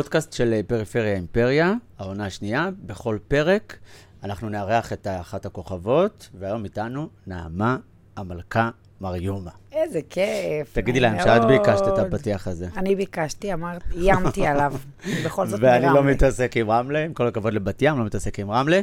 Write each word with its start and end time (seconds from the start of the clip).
הפודקאסט 0.00 0.32
של 0.32 0.60
פריפריה 0.66 1.14
אימפריה, 1.14 1.74
העונה 1.98 2.26
השנייה. 2.26 2.68
בכל 2.86 3.18
פרק 3.28 3.78
אנחנו 4.24 4.48
נארח 4.48 4.92
את 4.92 5.06
אחת 5.20 5.46
הכוכבות, 5.46 6.28
והיום 6.38 6.64
איתנו 6.64 7.08
נעמה 7.26 7.76
המלכה 8.16 8.70
מריומה. 9.00 9.50
איזה 9.72 10.00
כיף. 10.10 10.72
תגידי 10.72 11.00
להם 11.00 11.16
שאת 11.24 11.44
ביקשת 11.44 11.82
את 11.88 11.98
הפתיח 11.98 12.48
הזה. 12.48 12.68
אני 12.76 12.96
ביקשתי, 12.96 13.52
אמרתי, 13.52 13.84
איימתי 13.94 14.46
עליו. 14.46 14.74
בכל 15.24 15.46
זאת 15.46 15.60
מרמלה. 15.60 15.86
ואני 15.86 15.94
לא 15.94 16.04
מתעסק 16.04 16.56
עם 16.56 16.70
רמלה, 16.70 17.04
עם 17.04 17.14
כל 17.14 17.26
הכבוד 17.26 17.52
לבת 17.54 17.82
ים, 17.82 17.98
לא 17.98 18.04
מתעסק 18.04 18.38
עם 18.38 18.50
רמלה. 18.50 18.80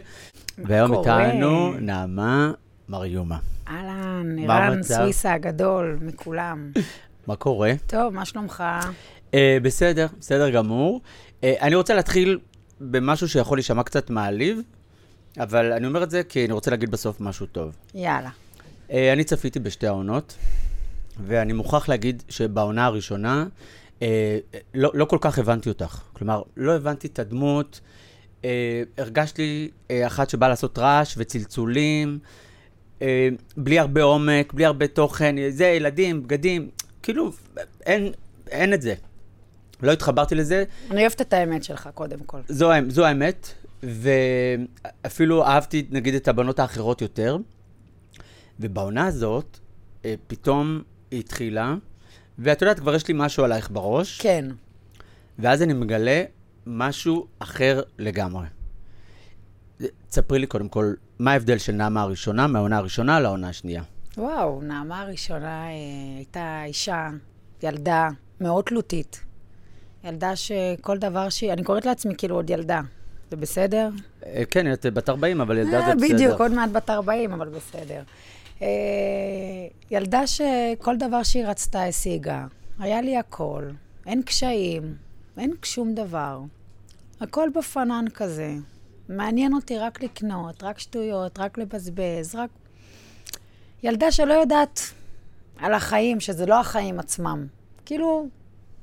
והיום 0.58 0.94
איתנו 0.94 1.74
נעמה 1.80 2.52
מריומה. 2.90 3.38
אהלן, 3.68 4.50
ערן 4.50 4.84
סוויסה 4.84 5.34
הגדול 5.34 5.98
מכולם. 6.02 6.72
מה 7.28 7.36
קורה? 7.36 7.74
טוב, 7.88 8.14
מה 8.14 8.26
שלומך? 8.26 8.64
אה, 9.34 9.58
בסדר, 9.62 10.08
בסדר 10.20 10.50
גמור. 10.50 11.02
אה, 11.44 11.54
אני 11.62 11.76
רוצה 11.76 11.96
להתחיל 11.96 12.40
במשהו 12.82 13.30
שיכול 13.30 13.58
להישמע 13.58 13.84
קצת 13.84 14.10
מעליב, 14.10 14.62
אבל 15.40 15.74
אני 15.74 15.88
אומר 15.88 16.04
את 16.04 16.12
זה 16.12 16.24
כי 16.24 16.46
אני 16.46 16.54
רוצה 16.54 16.72
להגיד 16.72 16.92
בסוף 16.92 17.22
משהו 17.22 17.46
טוב. 17.46 17.76
יאללה. 17.94 18.30
אה, 18.92 19.14
אני 19.14 19.24
צפיתי 19.24 19.60
בשתי 19.60 19.88
העונות, 19.88 20.38
ואני 21.26 21.54
מוכרח 21.54 21.90
להגיד 21.90 22.24
שבעונה 22.30 22.86
הראשונה 22.86 23.46
אה, 24.02 24.38
לא, 24.74 24.92
לא 24.94 25.06
כל 25.06 25.18
כך 25.22 25.40
הבנתי 25.40 25.70
אותך. 25.70 26.02
כלומר, 26.14 26.42
לא 26.58 26.76
הבנתי 26.76 27.08
את 27.08 27.20
הדמות, 27.20 27.80
אה, 28.46 28.84
הרגשתי 28.98 29.72
אחת 30.08 30.30
שבאה 30.30 30.50
לעשות 30.50 30.80
רעש 30.80 31.16
וצלצולים, 31.18 32.20
אה, 33.02 33.30
בלי 33.58 33.80
הרבה 33.80 34.04
עומק, 34.04 34.54
בלי 34.54 34.66
הרבה 34.66 34.88
תוכן, 34.88 35.36
זה 35.50 35.66
ילדים, 35.66 36.24
בגדים, 36.24 36.70
כאילו, 37.04 37.32
אין, 37.86 38.12
אין 38.52 38.74
את 38.74 38.82
זה. 38.82 38.96
לא 39.82 39.92
התחברתי 39.92 40.36
לזה. 40.36 40.64
אני 40.92 41.02
אוהבת 41.02 41.22
את 41.22 41.34
האמת 41.34 41.64
שלך, 41.64 41.90
קודם 41.94 42.20
כל. 42.20 42.40
זו, 42.50 42.72
זו 42.88 43.06
האמת, 43.06 43.54
ואפילו 43.84 45.46
אהבתי, 45.46 45.88
נגיד, 45.90 46.16
את 46.16 46.28
הבנות 46.28 46.60
האחרות 46.60 47.02
יותר. 47.02 47.38
ובעונה 48.60 49.06
הזאת, 49.06 49.60
אה, 50.06 50.16
פתאום 50.28 50.82
היא 51.12 51.20
התחילה, 51.20 51.76
ואת 52.40 52.62
יודעת, 52.62 52.80
כבר 52.80 52.96
יש 52.96 53.08
לי 53.08 53.14
משהו 53.18 53.44
עלייך 53.44 53.70
בראש. 53.72 54.22
כן. 54.22 54.46
ואז 55.40 55.62
אני 55.62 55.74
מגלה 55.74 56.24
משהו 56.66 57.28
אחר 57.40 57.82
לגמרי. 57.98 58.48
תספרי 60.10 60.40
לי 60.40 60.48
קודם 60.48 60.70
כל, 60.70 60.94
מה 61.20 61.32
ההבדל 61.32 61.58
של 61.58 61.72
נעמה 61.72 62.02
הראשונה, 62.02 62.48
מהעונה 62.48 62.78
הראשונה 62.78 63.20
לעונה 63.20 63.50
השנייה? 63.50 63.84
וואו, 64.18 64.62
נעמה 64.62 65.02
הראשונה 65.02 65.68
אה, 65.68 65.72
הייתה 66.18 66.62
אישה, 66.66 67.10
ילדה 67.64 68.10
מאוד 68.42 68.64
תלותית. 68.64 69.27
ילדה 70.04 70.36
שכל 70.36 70.98
דבר 70.98 71.30
שהיא, 71.30 71.54
אני 71.54 71.64
קוראת 71.64 71.86
לעצמי 71.86 72.14
כאילו 72.18 72.36
עוד 72.36 72.50
ילדה. 72.50 72.82
זה 73.32 73.36
בסדר? 73.36 73.90
אה, 74.26 74.44
כן, 74.52 74.74
את 74.74 74.86
בת 74.86 75.10
40, 75.10 75.42
אבל 75.42 75.58
ילדה 75.58 75.82
זה 75.86 75.96
בסדר. 75.96 76.16
בדיוק, 76.16 76.42
עוד 76.42 76.52
מעט 76.52 76.70
בת 76.70 76.90
40, 76.90 77.34
אבל 77.34 77.50
בסדר. 77.50 78.02
אה, 78.62 78.68
ילדה 79.92 80.28
שכל 80.28 80.98
דבר 80.98 81.24
שהיא 81.24 81.46
רצתה 81.46 81.84
השיגה. 81.84 82.46
היה 82.80 83.02
לי 83.02 83.18
הכל, 83.18 83.64
אין 84.06 84.22
קשיים, 84.22 84.96
אין 85.38 85.52
שום 85.64 85.94
דבר. 85.94 86.40
הכל 87.22 87.50
בפנן 87.56 88.06
כזה. 88.14 88.54
מעניין 89.10 89.54
אותי 89.54 89.78
רק 89.78 90.04
לקנות, 90.04 90.64
רק 90.64 90.80
שטויות, 90.80 91.40
רק 91.40 91.58
לבזבז, 91.58 92.36
רק... 92.36 92.50
ילדה 93.84 94.12
שלא 94.12 94.34
יודעת 94.34 94.80
על 95.58 95.74
החיים, 95.74 96.20
שזה 96.20 96.46
לא 96.46 96.60
החיים 96.60 97.00
עצמם. 97.00 97.48
כאילו, 97.86 98.28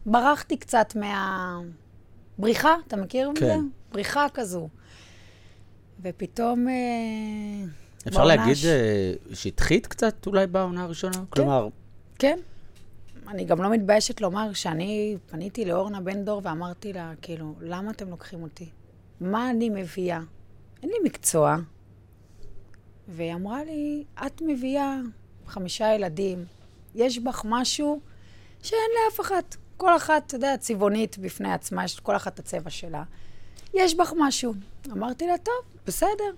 ברחתי 0.07 0.57
קצת 0.57 0.97
מהבריחה, 0.97 2.75
אתה 2.87 2.97
מכיר 2.97 3.31
את 3.31 3.39
כן. 3.39 3.47
זה? 3.47 3.57
בריחה 3.93 4.27
כזו. 4.35 4.69
ופתאום... 6.03 6.69
אה, 6.69 7.65
אפשר 8.09 8.25
להגיד 8.25 8.55
ש... 8.55 8.65
אה, 8.65 9.13
שטחית 9.33 9.87
קצת 9.87 10.27
אולי 10.27 10.47
בעונה 10.47 10.83
הראשונה? 10.83 11.17
כן. 11.17 11.25
כלומר... 11.31 11.69
כן. 12.19 12.39
אני 13.29 13.45
גם 13.45 13.63
לא 13.63 13.71
מתביישת 13.71 14.21
לומר 14.21 14.53
שאני 14.53 15.17
פניתי 15.27 15.65
לאורנה 15.65 16.01
בן 16.01 16.25
דור 16.25 16.41
ואמרתי 16.45 16.93
לה, 16.93 17.13
כאילו, 17.23 17.55
למה 17.61 17.91
אתם 17.91 18.11
לוקחים 18.11 18.43
אותי? 18.43 18.69
מה 19.21 19.51
אני 19.51 19.71
מביאה? 19.71 20.21
אין 20.83 20.91
לי 20.91 20.97
מקצוע. 21.05 21.57
והיא 23.09 23.35
אמרה 23.35 23.65
לי, 23.65 24.05
את 24.27 24.43
מביאה 24.47 24.97
חמישה 25.47 25.95
ילדים, 25.95 26.45
יש 26.95 27.19
בך 27.19 27.43
משהו 27.49 28.01
שאין 28.63 28.81
לאף 29.05 29.21
אחת. 29.21 29.57
כל 29.77 29.97
אחת, 29.97 30.23
אתה 30.27 30.37
יודע, 30.37 30.57
צבעונית 30.57 31.19
בפני 31.19 31.53
עצמה, 31.53 31.85
יש 31.85 32.01
כל 32.01 32.17
אחת 32.17 32.39
הצבע 32.39 32.71
שלה. 32.71 33.03
יש 33.75 33.95
בך 33.95 34.13
משהו. 34.19 34.55
אמרתי 34.93 35.27
לה, 35.27 35.39
טוב, 35.39 35.55
בסדר. 35.87 36.31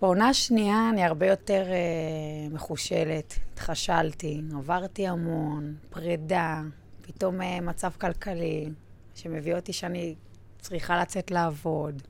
בעונה 0.00 0.28
השנייה 0.28 0.90
אני 0.90 1.04
הרבה 1.04 1.26
יותר 1.26 1.64
אה, 1.68 2.48
מחושלת, 2.50 3.34
התחשלתי, 3.52 4.40
עברתי 4.56 5.06
המון, 5.06 5.74
פרידה, 5.90 6.62
פתאום 7.02 7.42
אה, 7.42 7.60
מצב 7.60 7.90
כלכלי, 8.00 8.68
שמביא 9.14 9.54
אותי 9.54 9.72
שאני 9.72 10.14
צריכה 10.60 11.00
לצאת 11.00 11.30
לעבוד. 11.30 12.02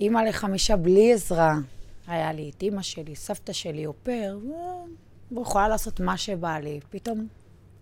אימא 0.00 0.18
לחמישה 0.18 0.76
בלי 0.76 1.12
עזרה, 1.12 1.54
היה 2.06 2.32
לי 2.32 2.50
את 2.56 2.62
אימא 2.62 2.82
שלי, 2.82 3.16
סבתא 3.16 3.52
שלי, 3.52 3.86
אופר, 3.86 4.38
ויכולה 5.32 5.68
לעשות 5.68 6.00
מה 6.00 6.16
שבא 6.16 6.58
לי. 6.58 6.80
פתאום 6.90 7.26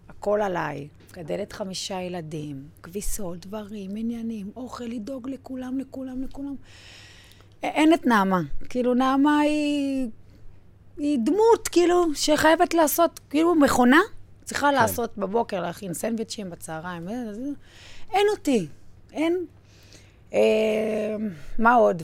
הכל 0.09 0.43
עליי. 0.43 0.89
גדלת 1.15 1.53
חמישה 1.53 2.01
ילדים, 2.01 2.69
כביסות, 2.83 3.47
דברים, 3.47 3.91
עניינים, 3.97 4.51
אוכל, 4.57 4.85
לדאוג 4.85 5.29
לכולם, 5.29 5.79
לכולם, 5.79 6.23
לכולם. 6.23 6.55
אין 7.63 7.95
את 7.95 8.07
נעמה. 8.07 8.41
כאילו, 8.69 8.95
נעמה 8.95 9.39
היא, 9.39 10.09
היא 10.97 11.19
דמות, 11.25 11.69
כאילו, 11.69 12.05
שחייבת 12.15 12.75
לעשות, 12.75 13.21
כאילו, 13.31 13.55
מכונה. 13.55 14.01
צריכה 14.45 14.69
כן. 14.69 14.75
לעשות 14.75 15.19
בבוקר, 15.19 15.61
להכין 15.61 15.95
סנדוויצ'ים 15.95 16.51
בצהריים. 16.51 17.09
אין 18.13 18.27
אותי. 18.33 18.67
אין. 19.13 19.47
אה, 20.33 21.17
מה 21.59 21.75
עוד? 21.75 22.03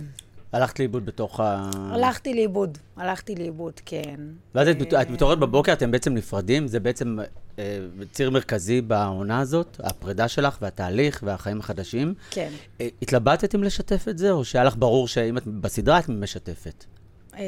הלכת 0.52 0.78
לאיבוד 0.78 1.06
בתוך 1.06 1.40
ה... 1.40 1.70
הלכתי 1.74 2.34
לאיבוד, 2.34 2.78
הלכתי 2.96 3.34
לאיבוד, 3.34 3.80
כן. 3.86 4.20
ואז 4.54 4.68
את, 4.68 4.94
את 4.94 5.10
מתעוררת 5.10 5.38
בבוקר, 5.38 5.72
אתם 5.72 5.90
בעצם 5.90 6.14
נפרדים? 6.14 6.68
זה 6.68 6.80
בעצם 6.80 7.18
אה, 7.58 7.78
ציר 8.12 8.30
מרכזי 8.30 8.80
בעונה 8.80 9.40
הזאת, 9.40 9.80
הפרידה 9.84 10.28
שלך 10.28 10.58
והתהליך 10.60 11.22
והחיים 11.26 11.60
החדשים. 11.60 12.14
כן. 12.30 12.50
אה, 12.80 12.88
התלבטת 13.02 13.54
אם 13.54 13.62
לשתף 13.62 14.08
את 14.08 14.18
זה, 14.18 14.30
או 14.30 14.44
שהיה 14.44 14.64
לך 14.64 14.74
ברור 14.78 15.08
שאם 15.08 15.38
את 15.38 15.46
בסדרה 15.46 15.98
את 15.98 16.08
משתפת? 16.08 16.84
אה, 17.40 17.44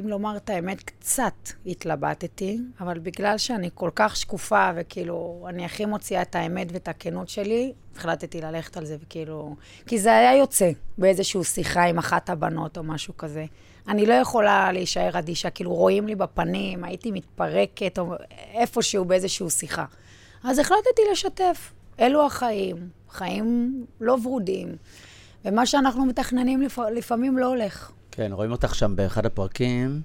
אם 0.00 0.08
לומר 0.08 0.36
את 0.36 0.50
האמת, 0.50 0.82
קצת 0.82 1.32
התלבטתי, 1.66 2.58
אבל 2.80 2.98
בגלל 2.98 3.38
שאני 3.38 3.70
כל 3.74 3.90
כך 3.94 4.16
שקופה, 4.16 4.70
וכאילו, 4.76 5.46
אני 5.48 5.64
הכי 5.64 5.84
מוציאה 5.84 6.22
את 6.22 6.34
האמת 6.34 6.68
ואת 6.72 6.88
הכנות 6.88 7.28
שלי, 7.28 7.72
החלטתי 7.96 8.40
ללכת 8.40 8.76
על 8.76 8.84
זה, 8.84 8.96
וכאילו... 9.02 9.56
כי 9.86 9.98
זה 9.98 10.16
היה 10.16 10.36
יוצא 10.36 10.70
באיזושהי 10.98 11.44
שיחה 11.44 11.84
עם 11.84 11.98
אחת 11.98 12.30
הבנות 12.30 12.78
או 12.78 12.82
משהו 12.82 13.16
כזה. 13.16 13.44
אני 13.88 14.06
לא 14.06 14.14
יכולה 14.14 14.72
להישאר 14.72 15.18
אדישה, 15.18 15.50
כאילו, 15.50 15.74
רואים 15.74 16.06
לי 16.06 16.14
בפנים, 16.14 16.84
הייתי 16.84 17.10
מתפרקת, 17.10 17.98
או 17.98 18.14
איפשהו 18.54 19.04
באיזושהי 19.04 19.50
שיחה. 19.50 19.84
אז 20.44 20.58
החלטתי 20.58 21.02
לשתף. 21.12 21.72
אלו 22.00 22.26
החיים, 22.26 22.88
חיים 23.10 23.84
לא 24.00 24.16
ורודים. 24.24 24.76
ומה 25.44 25.66
שאנחנו 25.66 26.04
מתכננים 26.04 26.62
לפ... 26.62 26.78
לפעמים 26.78 27.38
לא 27.38 27.46
הולך. 27.46 27.92
כן, 28.16 28.32
רואים 28.32 28.52
אותך 28.52 28.74
שם 28.74 28.96
באחד 28.96 29.26
הפרקים, 29.26 30.00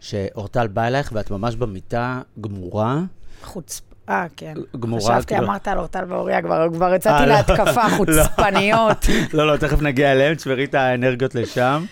שאורטל 0.00 0.66
בא 0.66 0.86
אלייך 0.86 1.10
ואת 1.12 1.30
ממש 1.30 1.56
במיטה 1.56 2.20
גמורה. 2.40 3.00
חוצפ... 3.42 3.82
אה, 4.08 4.26
כן. 4.36 4.54
גמורה. 4.80 5.02
חשבתי, 5.02 5.34
כאילו... 5.34 5.46
אמרת 5.46 5.68
על 5.68 5.78
אורטל 5.78 6.04
ואוריה, 6.08 6.42
כבר, 6.42 6.66
כבר 6.72 6.94
יצאתי 6.94 7.24
아, 7.24 7.26
לא. 7.26 7.34
להתקפה, 7.34 7.88
לא. 7.88 7.96
חוצפניות. 7.96 9.06
לא, 9.34 9.46
לא, 9.52 9.56
תכף 9.56 9.82
נגיע 9.82 10.12
אליהם, 10.12 10.34
תשברי 10.34 10.64
את 10.64 10.74
האנרגיות 10.74 11.34
לשם. 11.34 11.84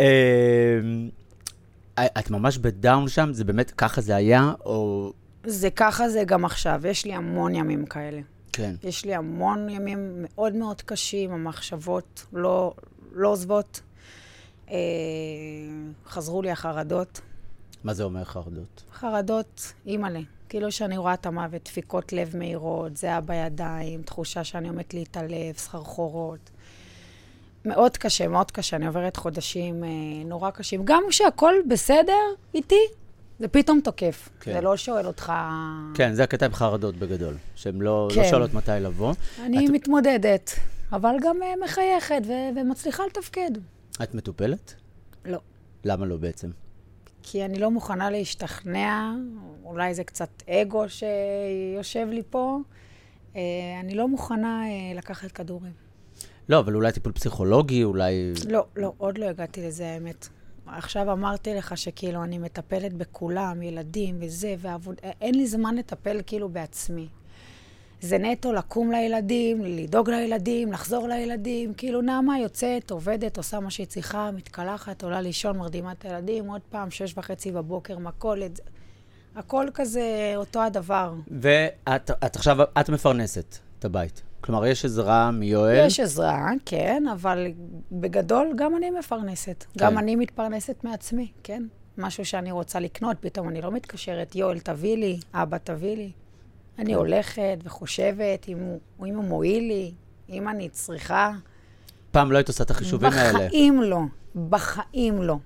אמ, 0.00 0.04
את 1.98 2.30
ממש 2.30 2.58
בדאון 2.58 3.08
שם? 3.08 3.32
זה 3.32 3.44
באמת, 3.44 3.70
ככה 3.70 4.00
זה 4.00 4.16
היה, 4.16 4.52
או... 4.64 5.12
זה 5.46 5.70
ככה 5.70 6.08
זה 6.08 6.24
גם 6.24 6.44
עכשיו, 6.44 6.80
יש 6.88 7.04
לי 7.04 7.14
המון 7.14 7.54
ימים 7.54 7.86
כאלה. 7.86 8.20
כן. 8.52 8.74
יש 8.82 9.04
לי 9.04 9.14
המון 9.14 9.68
ימים 9.68 9.98
מאוד 10.22 10.54
מאוד 10.54 10.82
קשים, 10.82 11.32
המחשבות 11.32 12.26
לא, 12.32 12.74
לא 13.12 13.28
עוזבות. 13.28 13.80
אה, 14.70 14.76
חזרו 16.06 16.42
לי 16.42 16.50
החרדות. 16.50 17.20
מה 17.84 17.94
זה 17.94 18.02
אומר 18.04 18.24
חרדות? 18.24 18.82
חרדות, 18.92 19.72
אימא'לה. 19.86 20.20
כאילו 20.48 20.72
שאני 20.72 20.96
רואה 20.96 21.14
את 21.14 21.26
המוות, 21.26 21.64
דפיקות 21.64 22.12
לב 22.12 22.36
מהירות, 22.36 22.96
זהה 22.96 23.20
בידיים, 23.20 24.02
תחושה 24.02 24.44
שאני 24.44 24.68
עומדת 24.68 24.94
להתעלף, 24.94 25.58
סחרחורות. 25.58 26.50
מאוד 27.64 27.96
קשה, 27.96 28.28
מאוד 28.28 28.50
קשה. 28.50 28.76
אני 28.76 28.86
עוברת 28.86 29.16
חודשים 29.16 29.84
אה, 29.84 29.88
נורא 30.24 30.50
קשים. 30.50 30.80
גם 30.84 31.02
כשהכול 31.10 31.62
בסדר 31.68 32.12
איתי, 32.54 32.80
זה 33.38 33.48
פתאום 33.48 33.80
תוקף. 33.84 34.28
כן. 34.40 34.52
זה 34.52 34.60
לא 34.60 34.76
שואל 34.76 35.06
אותך... 35.06 35.32
כן, 35.94 36.14
זה 36.14 36.24
הקטע 36.24 36.46
עם 36.46 36.54
חרדות 36.54 36.96
בגדול, 36.96 37.34
שהן 37.56 37.80
לא, 37.80 38.08
לא 38.10 38.14
כן. 38.22 38.28
שואלות 38.30 38.54
מתי 38.54 38.70
לבוא. 38.80 39.12
אני 39.44 39.66
את- 39.66 39.70
מתמודדת, 39.70 40.50
אבל 40.92 41.14
גם 41.22 41.42
אה, 41.42 41.52
מחייכת 41.64 42.22
ו- 42.28 42.60
ומצליחה 42.60 43.02
לתפקד. 43.06 43.50
את 44.02 44.14
מטופלת? 44.14 44.74
לא. 45.24 45.38
למה 45.84 46.06
לא 46.06 46.16
בעצם? 46.16 46.50
כי 47.22 47.44
אני 47.44 47.58
לא 47.58 47.70
מוכנה 47.70 48.10
להשתכנע, 48.10 49.12
אולי 49.64 49.94
זה 49.94 50.04
קצת 50.04 50.42
אגו 50.48 50.84
שיושב 50.88 52.06
לי 52.10 52.22
פה. 52.30 52.58
אה, 53.36 53.40
אני 53.80 53.94
לא 53.94 54.08
מוכנה 54.08 54.62
אה, 54.66 54.94
לקחת 54.94 55.32
כדורים. 55.32 55.72
לא, 56.48 56.58
אבל 56.58 56.74
אולי 56.74 56.92
טיפול 56.92 57.12
פסיכולוגי, 57.12 57.84
אולי... 57.84 58.32
לא, 58.48 58.66
לא, 58.76 58.92
עוד 58.98 59.18
לא 59.18 59.24
הגעתי 59.24 59.66
לזה, 59.66 59.86
האמת. 59.86 60.28
עכשיו 60.66 61.12
אמרתי 61.12 61.54
לך 61.54 61.78
שכאילו 61.78 62.24
אני 62.24 62.38
מטפלת 62.38 62.92
בכולם, 62.92 63.62
ילדים 63.62 64.16
וזה, 64.20 64.54
ועבוד... 64.58 64.96
אין 65.20 65.34
לי 65.34 65.46
זמן 65.46 65.74
לטפל 65.74 66.20
כאילו 66.26 66.48
בעצמי. 66.48 67.08
זה 68.00 68.18
נטו 68.18 68.52
לקום 68.52 68.90
לילדים, 68.90 69.64
לדאוג 69.64 70.10
לילדים, 70.10 70.72
לחזור 70.72 71.08
לילדים. 71.08 71.74
כאילו 71.74 72.02
נעמה 72.02 72.38
יוצאת, 72.38 72.90
עובדת, 72.90 73.36
עושה 73.36 73.60
מה 73.60 73.70
שהיא 73.70 73.86
צריכה, 73.86 74.30
מתקלחת, 74.30 75.04
עולה 75.04 75.20
לישון, 75.20 75.58
מרדימה 75.58 75.92
את 75.92 76.04
הילדים, 76.04 76.48
עוד 76.48 76.60
פעם, 76.70 76.90
שש 76.90 77.14
וחצי 77.16 77.52
בבוקר, 77.52 77.98
מכולת. 77.98 78.60
הכל 79.36 79.66
כזה 79.74 80.32
אותו 80.36 80.62
הדבר. 80.62 81.14
ואת 81.40 82.10
את 82.26 82.36
עכשיו, 82.36 82.56
את 82.80 82.90
מפרנסת 82.90 83.58
את 83.78 83.84
הבית. 83.84 84.22
כלומר, 84.40 84.66
יש 84.66 84.84
עזרה 84.84 85.30
מיואל. 85.30 85.86
יש 85.86 86.00
עזרה, 86.00 86.48
כן, 86.66 87.04
אבל 87.12 87.46
בגדול 87.92 88.52
גם 88.56 88.76
אני 88.76 88.90
מפרנסת. 88.90 89.64
כן. 89.72 89.84
גם 89.84 89.98
אני 89.98 90.16
מתפרנסת 90.16 90.84
מעצמי, 90.84 91.28
כן? 91.42 91.62
משהו 91.98 92.24
שאני 92.24 92.50
רוצה 92.52 92.80
לקנות, 92.80 93.16
פתאום 93.20 93.48
אני 93.48 93.60
לא 93.60 93.70
מתקשרת, 93.70 94.36
יואל, 94.36 94.58
תביא 94.58 94.96
לי, 94.96 95.18
אבא, 95.34 95.58
תביא 95.58 95.96
לי. 95.96 96.10
כן. 96.76 96.82
אני 96.82 96.94
הולכת 96.94 97.58
וחושבת 97.64 98.48
אם 98.48 98.58
הוא, 98.58 98.80
אם 99.06 99.16
הוא 99.16 99.24
מועיל 99.24 99.64
לי, 99.64 99.92
אם 100.28 100.48
אני 100.48 100.68
צריכה. 100.68 101.32
פעם 102.10 102.32
לא 102.32 102.36
היית 102.36 102.48
עושה 102.48 102.64
את 102.64 102.70
החישובים 102.70 103.12
האלה. 103.12 103.46
בחיים 103.46 103.82
לא. 103.82 104.00
בחיים 104.48 105.22
לא. 105.22 105.36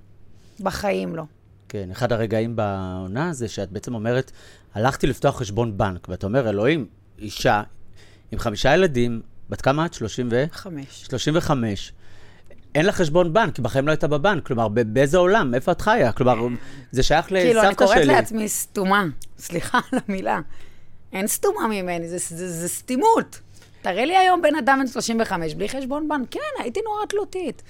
בחיים 0.61 1.17
לא. 1.17 1.23
כן, 1.69 1.91
אחד 1.91 2.12
הרגעים 2.12 2.56
בעונה 2.56 3.32
זה 3.32 3.49
שאת 3.49 3.71
בעצם 3.71 3.94
אומרת, 3.94 4.32
הלכתי 4.75 5.06
לפתוח 5.06 5.38
חשבון 5.38 5.79
בנק, 5.79 6.09
ואתה 6.09 6.26
אומר, 6.26 6.49
אלוהים, 6.49 6.87
אישה 7.19 7.62
עם 8.32 8.38
חמישה 8.38 8.75
ילדים, 8.75 9.23
בת 9.49 9.61
כמה 9.61 9.87
את? 9.87 9.94
30 9.94 10.29
ו... 10.31 10.44
חמש. 10.53 11.03
35. 11.03 11.93
אין 12.75 12.87
לה 12.87 12.93
חשבון 12.93 13.32
בנק, 13.32 13.55
כי 13.55 13.62
בחיים 13.62 13.87
לא 13.87 13.91
הייתה 13.91 14.09
בבנק. 14.09 14.47
כלומר, 14.47 14.69
באיזה 14.69 15.19
עולם? 15.19 15.55
איפה 15.55 15.73
את 15.73 15.81
חיה? 15.81 16.12
כלומר, 16.12 16.47
זה 16.93 17.03
שייך 17.03 17.32
לסבתא 17.32 17.41
שלי. 17.41 17.53
כאילו, 17.53 17.62
אני 17.62 17.75
קוראת 17.75 18.06
לעצמי 18.06 18.49
סתומה. 18.49 19.05
סליחה 19.38 19.81
על 19.93 19.99
המילה. 20.09 20.41
אין 21.15 21.27
סתומה 21.27 21.67
ממני, 21.69 22.09
זה, 22.09 22.17
זה, 22.37 22.49
זה 22.53 22.69
סתימות. 22.69 23.41
תראה 23.83 24.05
לי 24.05 24.17
היום 24.17 24.43
בן 24.43 24.55
אדם 24.57 24.79
בן 24.81 24.87
35 24.87 25.55
בלי 25.55 25.69
חשבון 25.69 26.09
בנק. 26.09 26.29
כן, 26.31 26.41
הייתי 26.63 26.81
נורא 26.85 27.07
תלותית. 27.09 27.63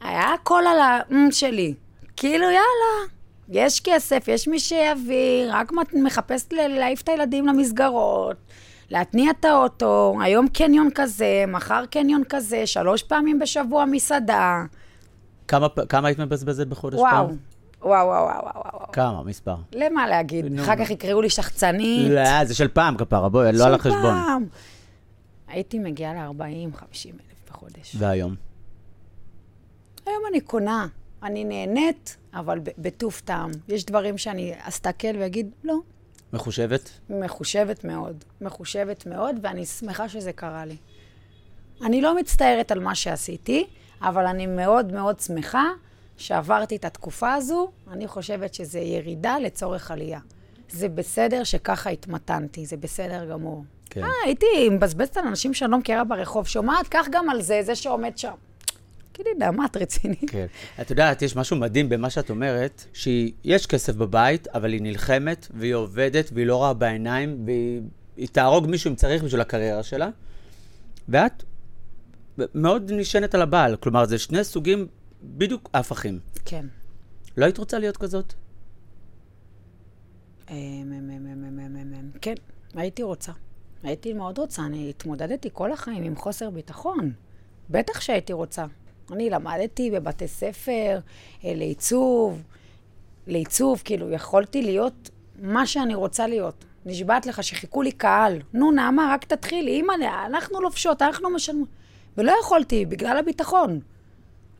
היה 0.00 0.32
הכל 0.34 0.62
על 0.66 0.78
האם 0.80 1.28
שלי. 1.32 1.74
כאילו, 2.16 2.44
יאללה, 2.44 3.08
יש 3.48 3.80
כסף, 3.80 4.24
יש 4.28 4.48
מי 4.48 4.58
שיביא, 4.60 5.46
רק 5.48 5.72
מת- 5.72 5.94
מחפש 5.94 6.46
ל- 6.52 6.68
להעיף 6.78 7.02
את 7.02 7.08
הילדים 7.08 7.46
למסגרות, 7.46 8.36
להתניע 8.90 9.30
את 9.30 9.44
האוטו, 9.44 10.16
היום 10.22 10.48
קניון 10.48 10.88
כזה, 10.94 11.44
מחר 11.48 11.84
קניון 11.90 12.22
כזה, 12.28 12.66
שלוש 12.66 13.02
פעמים 13.02 13.38
בשבוע 13.38 13.84
מסעדה. 13.84 14.62
כמה, 15.48 15.66
כמה 15.88 16.08
היית 16.08 16.18
מבזבזת 16.18 16.66
בחודש 16.66 16.98
וואו, 16.98 17.10
פעם? 17.10 17.24
וואו, 17.24 17.36
וואו, 17.84 18.06
וואו, 18.06 18.24
וואו, 18.24 18.42
וואו. 18.44 18.92
כמה? 18.92 19.22
מספר. 19.22 19.56
למה 19.72 20.08
להגיד? 20.08 20.44
נו. 20.46 20.62
אחר 20.62 20.76
כך 20.84 20.90
יקראו 20.90 21.22
לי 21.22 21.30
שחצנית. 21.30 22.10
לא, 22.10 22.44
זה 22.44 22.54
של 22.54 22.68
פעם, 22.68 22.96
כפרה, 22.96 23.28
בואי, 23.28 23.52
לא 23.52 23.64
על 23.64 23.70
של 23.70 23.74
החשבון. 23.74 24.02
פעם. 24.24 24.46
הייתי 25.48 25.78
מגיעה 25.78 26.14
ל-40-50 26.14 27.06
אלף 27.06 27.50
בחודש. 27.50 27.96
והיום? 27.98 28.34
היום 30.06 30.22
אני 30.30 30.40
קונה, 30.40 30.86
אני 31.22 31.44
נהנית, 31.44 32.16
אבל 32.34 32.60
בטוב 32.78 33.20
טעם. 33.24 33.50
יש 33.68 33.84
דברים 33.84 34.18
שאני 34.18 34.52
אסתכל 34.60 35.16
ואגיד, 35.20 35.50
לא, 35.64 35.76
מחושבת? 36.32 36.90
מחושבת 37.10 37.84
מאוד. 37.84 38.24
מחושבת 38.40 39.06
מאוד, 39.06 39.36
ואני 39.42 39.66
שמחה 39.66 40.08
שזה 40.08 40.32
קרה 40.32 40.64
לי. 40.64 40.76
אני 41.82 42.00
לא 42.00 42.16
מצטערת 42.16 42.72
על 42.72 42.80
מה 42.80 42.94
שעשיתי, 42.94 43.66
אבל 44.02 44.26
אני 44.26 44.46
מאוד 44.46 44.92
מאוד 44.92 45.20
שמחה 45.20 45.64
שעברתי 46.16 46.76
את 46.76 46.84
התקופה 46.84 47.34
הזו. 47.34 47.70
אני 47.90 48.08
חושבת 48.08 48.54
שזה 48.54 48.78
ירידה 48.78 49.38
לצורך 49.38 49.90
עלייה. 49.90 50.20
זה 50.70 50.88
בסדר 50.88 51.44
שככה 51.44 51.90
התמתנתי, 51.90 52.66
זה 52.66 52.76
בסדר 52.76 53.24
גמור. 53.30 53.64
כן. 53.90 54.02
אה, 54.02 54.08
הייתי 54.24 54.68
מבזבזת 54.70 55.16
על 55.16 55.26
אנשים 55.26 55.54
שאני 55.54 55.70
לא 55.70 55.78
מכירה 55.78 56.04
ברחוב, 56.04 56.46
שומעת, 56.46 56.88
קח 56.88 57.06
גם 57.10 57.30
על 57.30 57.42
זה, 57.42 57.60
זה 57.62 57.74
שעומד 57.74 58.18
שם. 58.18 58.32
תגידי, 59.12 59.30
נעמה, 59.38 59.64
את 59.64 59.76
רצינית? 59.76 60.30
כן. 60.30 60.46
את 60.80 60.90
יודעת, 60.90 61.22
יש 61.22 61.36
משהו 61.36 61.56
מדהים 61.56 61.88
במה 61.88 62.10
שאת 62.10 62.30
אומרת, 62.30 62.84
שיש 62.92 63.66
כסף 63.66 63.94
בבית, 63.94 64.48
אבל 64.48 64.72
היא 64.72 64.82
נלחמת, 64.82 65.46
והיא 65.54 65.74
עובדת, 65.74 66.30
והיא 66.34 66.46
לא 66.46 66.56
רואה 66.56 66.74
בעיניים, 66.74 67.42
והיא 67.46 67.80
היא 68.16 68.28
תהרוג 68.32 68.66
מישהו 68.66 68.90
אם 68.90 68.94
צריך 68.94 69.22
בשביל 69.22 69.40
הקריירה 69.40 69.82
שלה, 69.82 70.08
ואת 71.08 71.42
מאוד 72.38 72.92
נשענת 72.92 73.34
על 73.34 73.42
הבעל. 73.42 73.76
כלומר, 73.76 74.06
זה 74.06 74.18
שני 74.18 74.44
סוגים 74.44 74.86
בדיוק 75.24 75.70
הפכים. 75.74 76.18
כן. 76.44 76.66
לא 77.36 77.44
היית 77.44 77.58
רוצה 77.58 77.78
להיות 77.78 77.96
כזאת? 77.96 78.34
אה, 80.50 80.54
מ- 80.84 80.90
מ- 80.90 81.24
מ- 81.24 81.42
מ- 81.42 81.56
מ- 81.56 81.74
מ- 81.74 82.06
מ- 82.06 82.10
כן, 82.20 82.34
הייתי 82.74 83.02
רוצה. 83.02 83.32
הייתי 83.82 84.12
מאוד 84.12 84.38
רוצה. 84.38 84.62
אני 84.62 84.90
התמודדתי 84.90 85.48
כל 85.52 85.72
החיים 85.72 86.02
עם 86.02 86.16
חוסר 86.16 86.50
ביטחון. 86.50 87.12
בטח 87.70 88.00
שהייתי 88.00 88.32
רוצה. 88.32 88.64
אני 89.12 89.30
למדתי 89.30 89.90
בבתי 89.90 90.28
ספר 90.28 90.98
אה, 91.44 91.54
לעיצוב, 91.54 92.42
לעיצוב, 93.26 93.82
כאילו, 93.84 94.10
יכולתי 94.10 94.62
להיות 94.62 95.10
מה 95.42 95.66
שאני 95.66 95.94
רוצה 95.94 96.26
להיות. 96.26 96.64
נשבעת 96.86 97.26
לך 97.26 97.44
שחיכו 97.44 97.82
לי 97.82 97.92
קהל. 97.92 98.38
נו, 98.52 98.70
נעמה, 98.72 99.10
רק 99.14 99.24
תתחילי. 99.24 99.70
אימא, 99.70 99.92
אנחנו 100.26 100.60
לובשות, 100.60 101.02
אנחנו 101.02 101.30
משלמות. 101.30 101.68
ולא 102.16 102.32
יכולתי, 102.40 102.86
בגלל 102.86 103.16
הביטחון. 103.16 103.80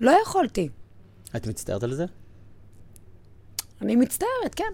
לא 0.00 0.12
יכולתי. 0.22 0.68
את 1.36 1.46
מצטערת 1.46 1.82
על 1.82 1.94
זה? 1.94 2.04
אני 3.82 3.96
מצטערת, 3.96 4.54
כן. 4.56 4.64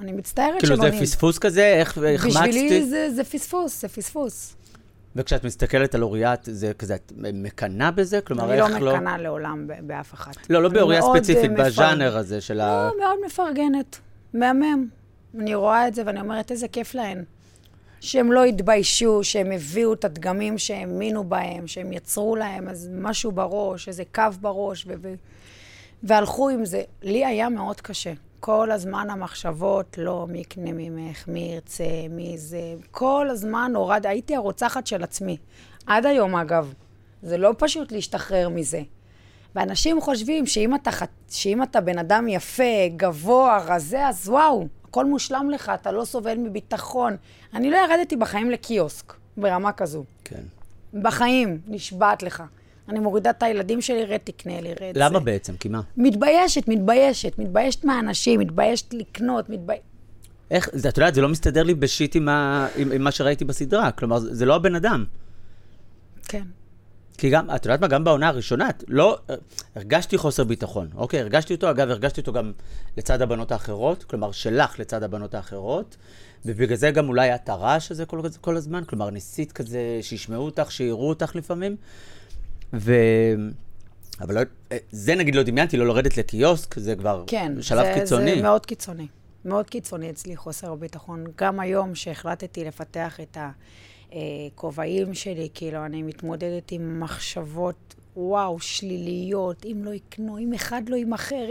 אני 0.00 0.12
מצטערת 0.12 0.58
כאילו, 0.60 0.76
זה 0.76 0.82
שבונים. 0.82 1.02
פספוס 1.02 1.38
כזה, 1.38 1.66
איך 1.66 1.98
החמצתי? 1.98 2.28
בשבילי 2.48 2.86
זה, 2.86 3.10
זה 3.14 3.24
פספוס, 3.24 3.80
זה 3.82 3.88
פספוס. 3.88 4.54
וכשאת 5.16 5.44
מסתכלת 5.44 5.94
על 5.94 6.02
אוריית, 6.02 6.40
זה 6.44 6.72
כזה, 6.78 6.94
את 6.94 7.12
מקנאה 7.16 7.90
בזה? 7.90 8.20
כלומר, 8.20 8.44
אני 8.44 8.62
איך 8.62 8.70
לא 8.70 8.78
לא... 8.80 8.96
מקנאה 8.96 9.18
לעולם 9.18 9.66
באף 9.82 10.14
אחת. 10.14 10.50
לא, 10.50 10.62
לא 10.62 10.68
אני 10.68 10.74
באוריה 10.74 11.00
מאוד, 11.00 11.16
ספציפית, 11.16 11.44
אה, 11.50 11.54
מפרג- 11.54 11.66
בז'אנר 11.66 12.16
הזה 12.16 12.40
של 12.40 12.60
ה... 12.60 12.90
לא, 12.92 12.98
מאוד 13.00 13.16
מפרגנת. 13.26 13.98
מהמם. 14.34 14.88
אני 15.38 15.54
רואה 15.54 15.88
את 15.88 15.94
זה 15.94 16.02
ואני 16.06 16.20
אומרת, 16.20 16.50
איזה 16.50 16.68
כיף 16.68 16.94
להן. 16.94 17.24
שהם 18.00 18.32
לא 18.32 18.44
התביישו, 18.44 19.24
שהם 19.24 19.52
הביאו 19.52 19.92
את 19.92 20.04
הדגמים 20.04 20.58
שהאמינו 20.58 21.24
בהם, 21.24 21.66
שהם 21.66 21.92
יצרו 21.92 22.36
להם 22.36 22.68
אז 22.68 22.90
משהו 22.92 23.32
בראש, 23.32 23.88
איזה 23.88 24.02
קו 24.14 24.22
בראש, 24.40 24.84
ו- 24.86 24.92
ו- 25.02 25.14
והלכו 26.02 26.48
עם 26.48 26.64
זה. 26.64 26.82
לי 27.02 27.26
היה 27.26 27.48
מאוד 27.48 27.80
קשה. 27.80 28.12
כל 28.40 28.70
הזמן 28.70 29.10
המחשבות, 29.10 29.98
לא, 29.98 30.26
מי 30.28 30.38
יקנה 30.38 30.70
ממך, 30.72 31.28
מי 31.28 31.40
ירצה, 31.54 31.84
מי 32.10 32.38
זה. 32.38 32.74
כל 32.90 33.28
הזמן 33.30 33.72
הורד, 33.74 34.06
הייתי 34.06 34.36
הרוצחת 34.36 34.86
של 34.86 35.02
עצמי. 35.02 35.36
עד 35.86 36.06
היום, 36.06 36.36
אגב. 36.36 36.74
זה 37.22 37.38
לא 37.38 37.54
פשוט 37.58 37.92
להשתחרר 37.92 38.48
מזה. 38.48 38.82
ואנשים 39.54 40.00
חושבים 40.00 40.46
שאם 40.46 40.74
אתה, 40.74 40.90
שאם 41.30 41.62
אתה 41.62 41.80
בן 41.80 41.98
אדם 41.98 42.28
יפה, 42.28 42.88
גבוה, 42.96 43.64
רזה, 43.66 44.08
אז 44.08 44.28
וואו, 44.28 44.68
הכל 44.98 45.06
מושלם 45.06 45.50
לך, 45.50 45.72
אתה 45.74 45.92
לא 45.92 46.04
סובל 46.04 46.38
מביטחון. 46.38 47.16
אני 47.54 47.70
לא 47.70 47.76
ירדתי 47.76 48.16
בחיים 48.16 48.50
לקיוסק, 48.50 49.14
ברמה 49.36 49.72
כזו. 49.72 50.04
כן. 50.24 50.42
בחיים, 50.94 51.60
נשבעת 51.66 52.22
לך. 52.22 52.42
אני 52.88 52.98
מורידה 52.98 53.30
את 53.30 53.42
הילדים 53.42 53.80
שלי, 53.80 54.04
רד 54.04 54.20
תקנה 54.24 54.60
לי, 54.60 54.74
רד 54.74 54.92
למה 54.94 55.18
זה. 55.18 55.24
בעצם? 55.24 55.56
כי 55.56 55.68
מה? 55.68 55.80
מתביישת, 55.96 56.68
מתביישת, 56.68 57.38
מתביישת 57.38 57.84
מהאנשים, 57.84 58.40
מתביישת 58.40 58.94
לקנות, 58.94 59.50
מתביישת... 59.50 59.82
איך, 60.50 60.68
זה, 60.72 60.88
את 60.88 60.96
יודעת, 60.96 61.14
זה 61.14 61.20
לא 61.20 61.28
מסתדר 61.28 61.62
לי 61.62 61.74
בשיט 61.74 62.16
עם, 62.16 62.28
ה, 62.28 62.68
עם, 62.76 62.92
עם 62.92 63.02
מה 63.02 63.10
שראיתי 63.10 63.44
בסדרה. 63.44 63.90
כלומר, 63.90 64.18
זה, 64.18 64.34
זה 64.34 64.46
לא 64.46 64.54
הבן 64.54 64.74
אדם. 64.74 65.04
כן. 66.28 66.44
כי 67.18 67.30
גם, 67.30 67.50
את 67.50 67.64
יודעת 67.64 67.80
מה, 67.80 67.86
גם 67.86 68.04
בעונה 68.04 68.28
הראשונה, 68.28 68.70
את 68.70 68.84
לא, 68.88 69.18
הרגשתי 69.74 70.18
חוסר 70.18 70.44
ביטחון, 70.44 70.88
אוקיי? 70.94 71.20
הרגשתי 71.20 71.54
אותו, 71.54 71.70
אגב, 71.70 71.90
הרגשתי 71.90 72.20
אותו 72.20 72.32
גם 72.32 72.52
לצד 72.96 73.22
הבנות 73.22 73.52
האחרות, 73.52 74.04
כלומר, 74.04 74.32
שלך 74.32 74.78
לצד 74.78 75.02
הבנות 75.02 75.34
האחרות, 75.34 75.96
ובגלל 76.46 76.76
זה 76.76 76.90
גם 76.90 77.08
אולי 77.08 77.34
את 77.34 77.48
הרעש 77.48 77.90
הזה 77.90 78.06
כל, 78.06 78.20
כל 78.40 78.56
הזמן, 78.56 78.84
כלומר, 78.84 79.10
ניסית 79.10 79.52
כזה 79.52 79.98
שישמעו 80.02 80.44
אותך, 80.44 80.72
שיראו 80.72 81.08
אותך 81.08 81.36
לפעמים, 81.36 81.76
ו... 82.72 82.94
אבל 84.20 84.34
לא, 84.34 84.40
זה 84.90 85.14
נגיד 85.14 85.34
לא 85.34 85.42
דמיינתי, 85.42 85.76
לא 85.76 85.86
לרדת 85.86 86.16
לקיוסק, 86.16 86.78
זה 86.78 86.96
כבר 86.96 87.24
כן. 87.26 87.52
שלב 87.62 87.84
זה, 87.84 88.00
קיצוני. 88.00 88.34
זה 88.34 88.42
מאוד 88.42 88.66
קיצוני. 88.66 89.06
מאוד 89.44 89.70
קיצוני 89.70 90.10
אצלי 90.10 90.36
חוסר 90.36 90.72
הביטחון. 90.72 91.24
גם 91.36 91.60
היום 91.60 91.94
שהחלטתי 91.94 92.64
לפתח 92.64 93.20
את 93.20 93.36
הכובעים 94.12 95.14
שלי, 95.14 95.48
כאילו, 95.54 95.84
אני 95.84 96.02
מתמודדת 96.02 96.72
עם 96.72 97.00
מחשבות, 97.00 97.94
וואו, 98.16 98.60
שליליות, 98.60 99.66
אם 99.66 99.84
לא 99.84 99.90
יקנו, 99.90 100.38
אם 100.38 100.54
אחד 100.54 100.82
לא 100.88 100.96
ימכר, 100.96 101.46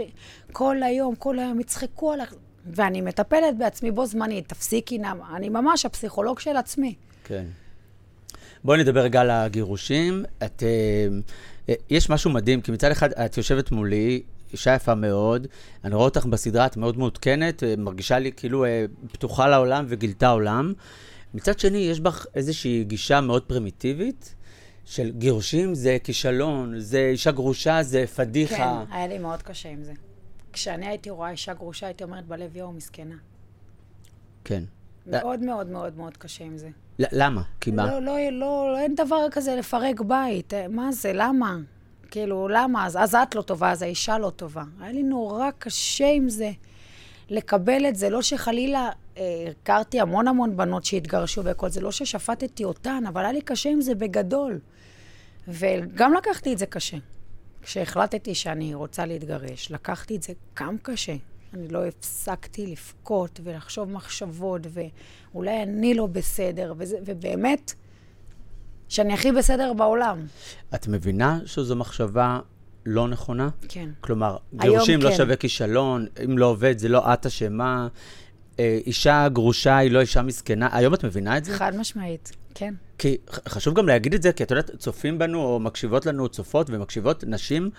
כל 0.52 0.82
היום, 0.82 1.14
כל 1.14 1.38
היום 1.38 1.60
יצחקו 1.60 2.12
עליך. 2.12 2.34
ואני 2.66 3.00
מטפלת 3.00 3.58
בעצמי 3.58 3.90
בו 3.90 4.06
זמנית, 4.06 4.48
תפסיקי, 4.48 4.98
נעמה. 4.98 5.36
אני 5.36 5.48
ממש 5.48 5.86
הפסיכולוג 5.86 6.38
של 6.38 6.56
עצמי. 6.56 6.94
כן. 7.24 7.44
בואי 8.64 8.80
נדבר 8.80 9.00
רגע 9.00 9.20
על 9.20 9.30
הגירושים. 9.30 10.24
את, 10.44 10.62
אה, 10.62 11.08
אה, 11.68 11.74
יש 11.90 12.10
משהו 12.10 12.30
מדהים, 12.30 12.60
כי 12.60 12.72
מצד 12.72 12.90
אחד 12.90 13.12
את 13.12 13.36
יושבת 13.36 13.70
מולי, 13.70 14.22
אישה 14.52 14.74
יפה 14.74 14.94
מאוד, 14.94 15.46
אני 15.84 15.94
רואה 15.94 16.04
אותך 16.04 16.26
בסדרה, 16.26 16.66
את 16.66 16.76
מאוד 16.76 16.98
מעודכנת, 16.98 17.62
אה, 17.64 17.74
מרגישה 17.78 18.18
לי 18.18 18.32
כאילו 18.32 18.64
אה, 18.64 18.84
פתוחה 19.12 19.48
לעולם 19.48 19.84
וגילתה 19.88 20.28
עולם. 20.28 20.72
מצד 21.34 21.58
שני, 21.58 21.78
יש 21.78 22.00
בך 22.00 22.26
איזושהי 22.34 22.84
גישה 22.84 23.20
מאוד 23.20 23.42
פרימיטיבית, 23.42 24.34
של 24.84 25.10
גירושים 25.10 25.74
זה 25.74 25.96
כישלון, 26.04 26.80
זה 26.80 26.98
אישה 26.98 27.30
גרושה, 27.30 27.82
זה 27.82 28.06
פדיחה. 28.06 28.84
כן, 28.88 28.92
היה 28.92 29.06
לי 29.06 29.18
מאוד 29.18 29.42
קשה 29.42 29.68
עם 29.68 29.84
זה. 29.84 29.92
כשאני 30.52 30.86
הייתי 30.86 31.10
רואה 31.10 31.30
אישה 31.30 31.54
גרושה, 31.54 31.86
הייתי 31.86 32.04
אומרת 32.04 32.26
בלב, 32.26 32.56
יואו, 32.56 32.72
מסכנה. 32.72 33.14
כן. 34.44 34.64
מאוד 35.06 35.40
מאוד 35.40 35.66
מאוד 35.66 35.96
מאוד 35.96 36.16
קשה 36.16 36.44
עם 36.44 36.58
זה. 36.58 36.68
למה? 36.98 37.42
כי 37.60 37.70
מה? 37.70 37.86
לא, 37.86 38.00
לא, 38.00 38.30
לא, 38.30 38.78
אין 38.78 38.94
דבר 38.94 39.26
כזה 39.30 39.54
לפרק 39.54 40.00
בית. 40.00 40.52
מה 40.70 40.92
זה? 40.92 41.12
למה? 41.14 41.56
כאילו, 42.10 42.48
למה? 42.48 42.86
אז, 42.86 42.96
אז 42.96 43.14
את 43.14 43.34
לא 43.34 43.42
טובה, 43.42 43.70
אז 43.70 43.82
האישה 43.82 44.18
לא 44.18 44.30
טובה. 44.30 44.62
היה 44.80 44.92
לי 44.92 45.02
נורא 45.02 45.50
קשה 45.58 46.10
עם 46.10 46.28
זה, 46.28 46.50
לקבל 47.30 47.86
את 47.88 47.96
זה. 47.96 48.10
לא 48.10 48.22
שחלילה 48.22 48.90
הכרתי 49.50 50.00
המון 50.00 50.28
המון 50.28 50.56
בנות 50.56 50.84
שהתגרשו 50.84 51.44
וכל 51.44 51.68
זה, 51.70 51.80
לא 51.80 51.92
ששפטתי 51.92 52.64
אותן, 52.64 53.04
אבל 53.08 53.22
היה 53.22 53.32
לי 53.32 53.40
קשה 53.40 53.70
עם 53.70 53.80
זה 53.80 53.94
בגדול. 53.94 54.58
וגם 55.48 56.14
לקחתי 56.14 56.52
את 56.52 56.58
זה 56.58 56.66
קשה. 56.66 56.96
כשהחלטתי 57.62 58.34
שאני 58.34 58.74
רוצה 58.74 59.06
להתגרש, 59.06 59.70
לקחתי 59.70 60.16
את 60.16 60.22
זה 60.22 60.32
גם 60.60 60.76
קשה. 60.82 61.14
אני 61.54 61.68
לא 61.68 61.86
הפסקתי 61.86 62.66
לבכות 62.66 63.40
ולחשוב 63.44 63.90
מחשבות, 63.90 64.66
ואולי 64.70 65.62
אני 65.62 65.94
לא 65.94 66.06
בסדר, 66.06 66.74
וזה, 66.78 66.96
ובאמת, 67.04 67.74
שאני 68.88 69.14
הכי 69.14 69.32
בסדר 69.32 69.72
בעולם. 69.72 70.26
את 70.74 70.88
מבינה 70.88 71.40
שזו 71.46 71.76
מחשבה 71.76 72.40
לא 72.86 73.08
נכונה? 73.08 73.48
כן. 73.68 73.90
כלומר, 74.00 74.36
גירושים 74.54 75.02
לא 75.02 75.10
כן. 75.10 75.16
שווה 75.16 75.36
כישלון, 75.36 76.06
אם 76.24 76.38
לא 76.38 76.46
עובד 76.46 76.78
זה 76.78 76.88
לא 76.88 77.14
את 77.14 77.26
אשמה, 77.26 77.88
אישה 78.58 79.28
גרושה 79.28 79.76
היא 79.76 79.90
לא 79.90 80.00
אישה 80.00 80.22
מסכנה. 80.22 80.68
היום 80.72 80.94
את 80.94 81.04
מבינה 81.04 81.38
את 81.38 81.44
זה? 81.44 81.54
חד 81.54 81.76
משמעית, 81.76 82.32
כן. 82.54 82.74
כי 82.98 83.16
חשוב 83.48 83.74
גם 83.74 83.88
להגיד 83.88 84.14
את 84.14 84.22
זה, 84.22 84.32
כי 84.32 84.42
את 84.42 84.50
יודעת, 84.50 84.70
צופים 84.78 85.18
בנו 85.18 85.42
או 85.42 85.60
מקשיבות 85.60 86.06
לנו, 86.06 86.28
צופות 86.28 86.70
ומקשיבות 86.70 87.24
נשים, 87.26 87.70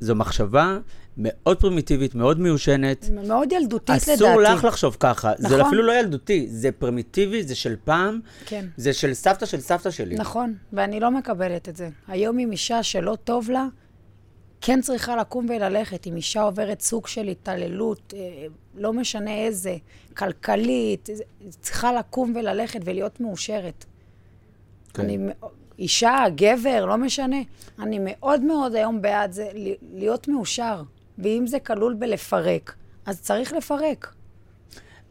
זו 0.00 0.14
מחשבה 0.14 0.78
מאוד 1.16 1.60
פרימיטיבית, 1.60 2.14
מאוד 2.14 2.40
מיושנת. 2.40 3.10
מאוד 3.24 3.52
ילדותית 3.52 4.02
לדעתי. 4.08 4.14
אסור 4.14 4.40
לך 4.40 4.64
לחשוב 4.64 4.96
ככה. 5.00 5.32
זה 5.38 5.46
נכון. 5.46 5.60
אפילו 5.60 5.82
לא 5.82 5.92
ילדותי, 5.92 6.46
זה 6.50 6.72
פרימיטיבי, 6.72 7.42
זה 7.42 7.54
של 7.54 7.76
פעם, 7.84 8.20
כן. 8.46 8.66
זה 8.76 8.92
של 8.92 9.14
סבתא 9.14 9.46
של 9.46 9.60
סבתא 9.60 9.90
שלי. 9.90 10.14
נכון, 10.14 10.54
ואני 10.72 11.00
לא 11.00 11.10
מקבלת 11.10 11.68
את 11.68 11.76
זה. 11.76 11.88
היום 12.08 12.38
עם 12.38 12.52
אישה 12.52 12.82
שלא 12.82 13.16
טוב 13.24 13.50
לה, 13.50 13.66
כן 14.60 14.80
צריכה 14.80 15.16
לקום 15.16 15.46
וללכת. 15.48 16.06
אם 16.06 16.16
אישה 16.16 16.42
עוברת 16.42 16.80
סוג 16.80 17.06
של 17.06 17.28
התעללות, 17.28 18.14
אה, 18.16 18.46
לא 18.74 18.92
משנה 18.92 19.34
איזה, 19.34 19.76
כלכלית, 20.16 21.08
צריכה 21.48 21.92
לקום 21.92 22.32
וללכת 22.36 22.80
ולהיות 22.84 23.20
מאושרת. 23.20 23.84
כן. 24.94 25.02
אני, 25.02 25.18
אישה, 25.78 26.24
גבר, 26.34 26.86
לא 26.86 26.96
משנה. 26.96 27.36
אני 27.78 27.98
מאוד 28.00 28.40
מאוד 28.40 28.74
היום 28.74 29.02
בעד 29.02 29.32
זה, 29.32 29.48
להיות 29.92 30.28
מאושר. 30.28 30.82
ואם 31.18 31.46
זה 31.46 31.58
כלול 31.58 31.94
בלפרק, 31.94 32.74
אז 33.06 33.20
צריך 33.20 33.52
לפרק. 33.52 34.14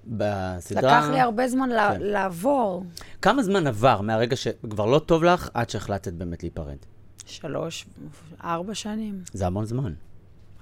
בסדרה... 0.05 0.99
לקח 0.99 1.09
לי 1.11 1.19
הרבה 1.19 1.47
זמן 1.47 1.69
כן. 1.69 2.01
לעבור. 2.01 2.83
כמה 3.21 3.43
זמן 3.43 3.67
עבר 3.67 4.01
מהרגע 4.01 4.35
שכבר 4.35 4.85
לא 4.85 4.99
טוב 4.99 5.23
לך, 5.23 5.49
עד 5.53 5.69
שהחלטת 5.69 6.13
באמת 6.13 6.43
להיפרד? 6.43 6.77
שלוש, 7.25 7.85
ארבע 8.43 8.75
שנים. 8.75 9.23
זה 9.33 9.47
המון 9.47 9.65
זמן. 9.65 9.93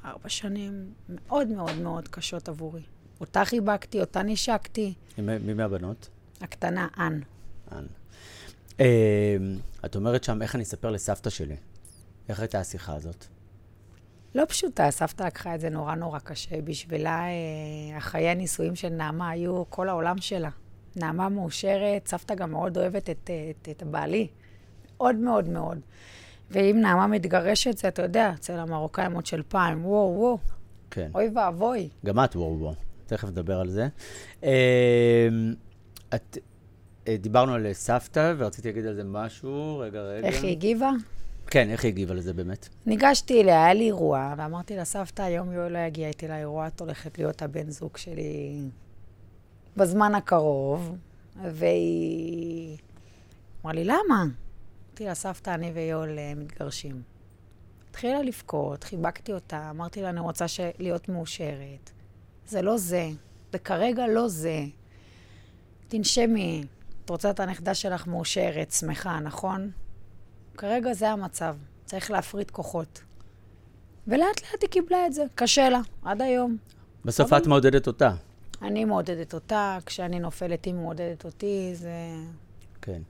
ארבע 0.05 0.29
שנים 0.29 0.93
מאוד 1.09 1.47
מאוד 1.47 1.77
מאוד 1.77 2.07
קשות 2.07 2.49
עבורי. 2.49 2.81
אותה 3.21 3.45
חיבקתי, 3.45 4.01
אותה 4.01 4.23
נשקתי. 4.23 4.93
מי 5.17 5.53
מהבנות? 5.53 6.09
הקטנה, 6.41 6.87
אן. 6.97 7.19
אנ. 7.71 7.85
אה, 8.79 9.37
את 9.85 9.95
אומרת 9.95 10.23
שם, 10.23 10.41
איך 10.41 10.55
אני 10.55 10.63
אספר 10.63 10.91
לסבתא 10.91 11.29
שלי? 11.29 11.55
איך 12.29 12.39
הייתה 12.39 12.59
השיחה 12.59 12.95
הזאת? 12.95 13.25
לא 14.35 14.43
פשוטה, 14.49 14.91
סבתא 14.91 15.23
לקחה 15.23 15.55
את 15.55 15.59
זה 15.59 15.69
נורא 15.69 15.95
נורא 15.95 16.19
קשה. 16.19 16.61
בשבילה, 16.61 17.19
אה, 17.19 17.97
החיי 17.97 18.29
הנישואים 18.29 18.75
של 18.75 18.89
נעמה 18.89 19.29
היו 19.29 19.63
כל 19.69 19.89
העולם 19.89 20.17
שלה. 20.17 20.49
נעמה 20.95 21.29
מאושרת, 21.29 22.07
סבתא 22.07 22.35
גם 22.35 22.51
מאוד 22.51 22.77
אוהבת 22.77 23.09
את, 23.09 23.29
אה, 23.29 23.51
את, 23.61 23.69
את 23.71 23.83
בעלי. 23.83 24.27
מאוד 24.97 25.15
מאוד 25.15 25.49
מאוד. 25.49 25.79
ואם 26.51 26.77
נעמה 26.81 27.07
מתגרשת, 27.07 27.77
זה, 27.77 27.87
אתה 27.87 28.01
יודע, 28.01 28.31
אצל 28.33 28.53
המרוקאים 28.53 29.11
עוד 29.11 29.25
של 29.25 29.41
פעם, 29.47 29.85
וואו, 29.85 30.15
וואו, 30.17 30.37
כן. 30.91 31.11
אוי 31.15 31.29
ואבוי. 31.35 31.89
גם 32.05 32.19
את, 32.19 32.35
וואו 32.35 32.59
וואו. 32.59 32.73
תכף 33.05 33.27
נדבר 33.27 33.59
על 33.59 33.69
זה. 33.69 33.87
אה, 34.43 35.27
את... 36.15 36.37
אה, 37.07 37.17
דיברנו 37.17 37.53
על 37.53 37.73
סבתא, 37.73 38.33
ורציתי 38.37 38.67
להגיד 38.67 38.85
על 38.85 38.95
זה 38.95 39.03
משהו. 39.03 39.77
רגע, 39.79 40.01
רגע. 40.01 40.27
איך 40.27 40.43
היא 40.43 40.51
הגיבה? 40.51 40.91
כן, 41.47 41.69
איך 41.69 41.83
היא 41.83 41.91
הגיבה 41.91 42.13
לזה 42.13 42.33
באמת? 42.33 42.69
ניגשתי 42.85 43.41
אליה, 43.41 43.63
היה 43.65 43.73
לי 43.73 43.85
אירוע, 43.85 44.33
ואמרתי 44.37 44.75
לה, 44.75 44.85
סבתא, 44.85 45.21
היום 45.21 45.51
יואל 45.51 45.71
לא 45.71 45.77
יגיע 45.77 46.07
איתי 46.07 46.27
לאירוע, 46.27 46.67
את 46.67 46.79
הולכת 46.79 47.17
להיות 47.17 47.41
הבן 47.41 47.69
זוג 47.69 47.97
שלי 47.97 48.61
בזמן 49.77 50.15
הקרוב. 50.15 50.95
והיא 51.43 52.77
אמרה 53.61 53.73
לי, 53.73 53.83
למה? 53.83 54.25
אמרתי 54.99 55.09
לה, 55.09 55.15
סבתא, 55.15 55.49
אני 55.49 55.71
ויואל 55.71 56.19
אה, 56.19 56.33
מתגרשים. 56.35 57.01
התחילה 57.89 58.21
לבכות, 58.21 58.83
חיבקתי 58.83 59.33
אותה, 59.33 59.69
אמרתי 59.69 60.01
לה, 60.01 60.09
אני 60.09 60.19
רוצה 60.19 60.47
ש... 60.47 60.59
להיות 60.79 61.09
מאושרת. 61.09 61.91
זה 62.47 62.61
לא 62.61 62.77
זה, 62.77 63.09
זה 63.51 63.59
כרגע 63.59 64.07
לא 64.07 64.27
זה. 64.27 64.65
תנשמי, 65.87 66.63
את 67.05 67.09
רוצה 67.09 67.29
את 67.29 67.39
הנכדה 67.39 67.73
שלך 67.73 68.07
מאושרת, 68.07 68.71
שמחה, 68.71 69.19
נכון? 69.19 69.71
כרגע 70.57 70.93
זה 70.93 71.09
המצב, 71.09 71.55
צריך 71.85 72.11
להפריד 72.11 72.51
כוחות. 72.51 73.01
ולאט 74.07 74.41
לאט 74.41 74.61
היא 74.61 74.69
קיבלה 74.69 75.05
את 75.05 75.13
זה, 75.13 75.23
קשה 75.35 75.69
לה, 75.69 75.81
עד 76.03 76.21
היום. 76.21 76.57
בסוף 77.05 77.33
את 77.33 77.47
מעודדת 77.47 77.87
אותה. 77.87 78.11
אני 78.61 78.85
מעודדת 78.85 79.33
אותה, 79.33 79.77
כשאני 79.85 80.19
נופלת 80.19 80.65
היא 80.65 80.73
מעודדת 80.73 81.25
אותי, 81.25 81.71
זה 81.73 81.91
כן. 82.81 83.01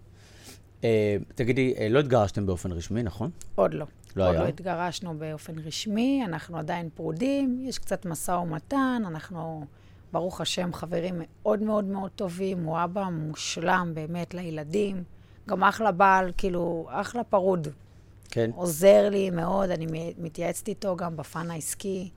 אה, 0.83 1.17
תגידי, 1.35 1.73
אה, 1.77 1.89
לא 1.89 1.99
התגרשתם 1.99 2.45
באופן 2.45 2.71
רשמי, 2.71 3.03
נכון? 3.03 3.29
עוד 3.55 3.73
לא. 3.73 3.85
לא 4.15 4.23
עוד 4.23 4.35
היה? 4.35 4.43
לא 4.43 4.47
התגרשנו 4.47 5.17
באופן 5.17 5.59
רשמי, 5.59 6.21
אנחנו 6.25 6.57
עדיין 6.57 6.89
פרודים, 6.95 7.59
יש 7.63 7.79
קצת 7.79 8.05
משא 8.05 8.31
ומתן, 8.31 9.01
אנחנו, 9.07 9.65
ברוך 10.11 10.41
השם, 10.41 10.73
חברים 10.73 11.15
מאוד 11.17 11.61
מאוד 11.61 11.85
מאוד 11.85 12.11
טובים, 12.15 12.63
הוא 12.63 12.77
אבא 12.83 13.03
מושלם 13.11 13.91
באמת 13.93 14.33
לילדים, 14.33 15.03
גם 15.47 15.63
אחלה 15.63 15.91
בעל, 15.91 16.31
כאילו, 16.37 16.87
אחלה 16.89 17.23
פרוד. 17.23 17.67
כן. 18.31 18.51
עוזר 18.55 19.09
לי 19.09 19.29
מאוד, 19.29 19.69
אני 19.69 20.13
מתייעצת 20.17 20.67
איתו 20.67 20.95
גם 20.95 21.17
בפן 21.17 21.51
העסקי. 21.51 22.09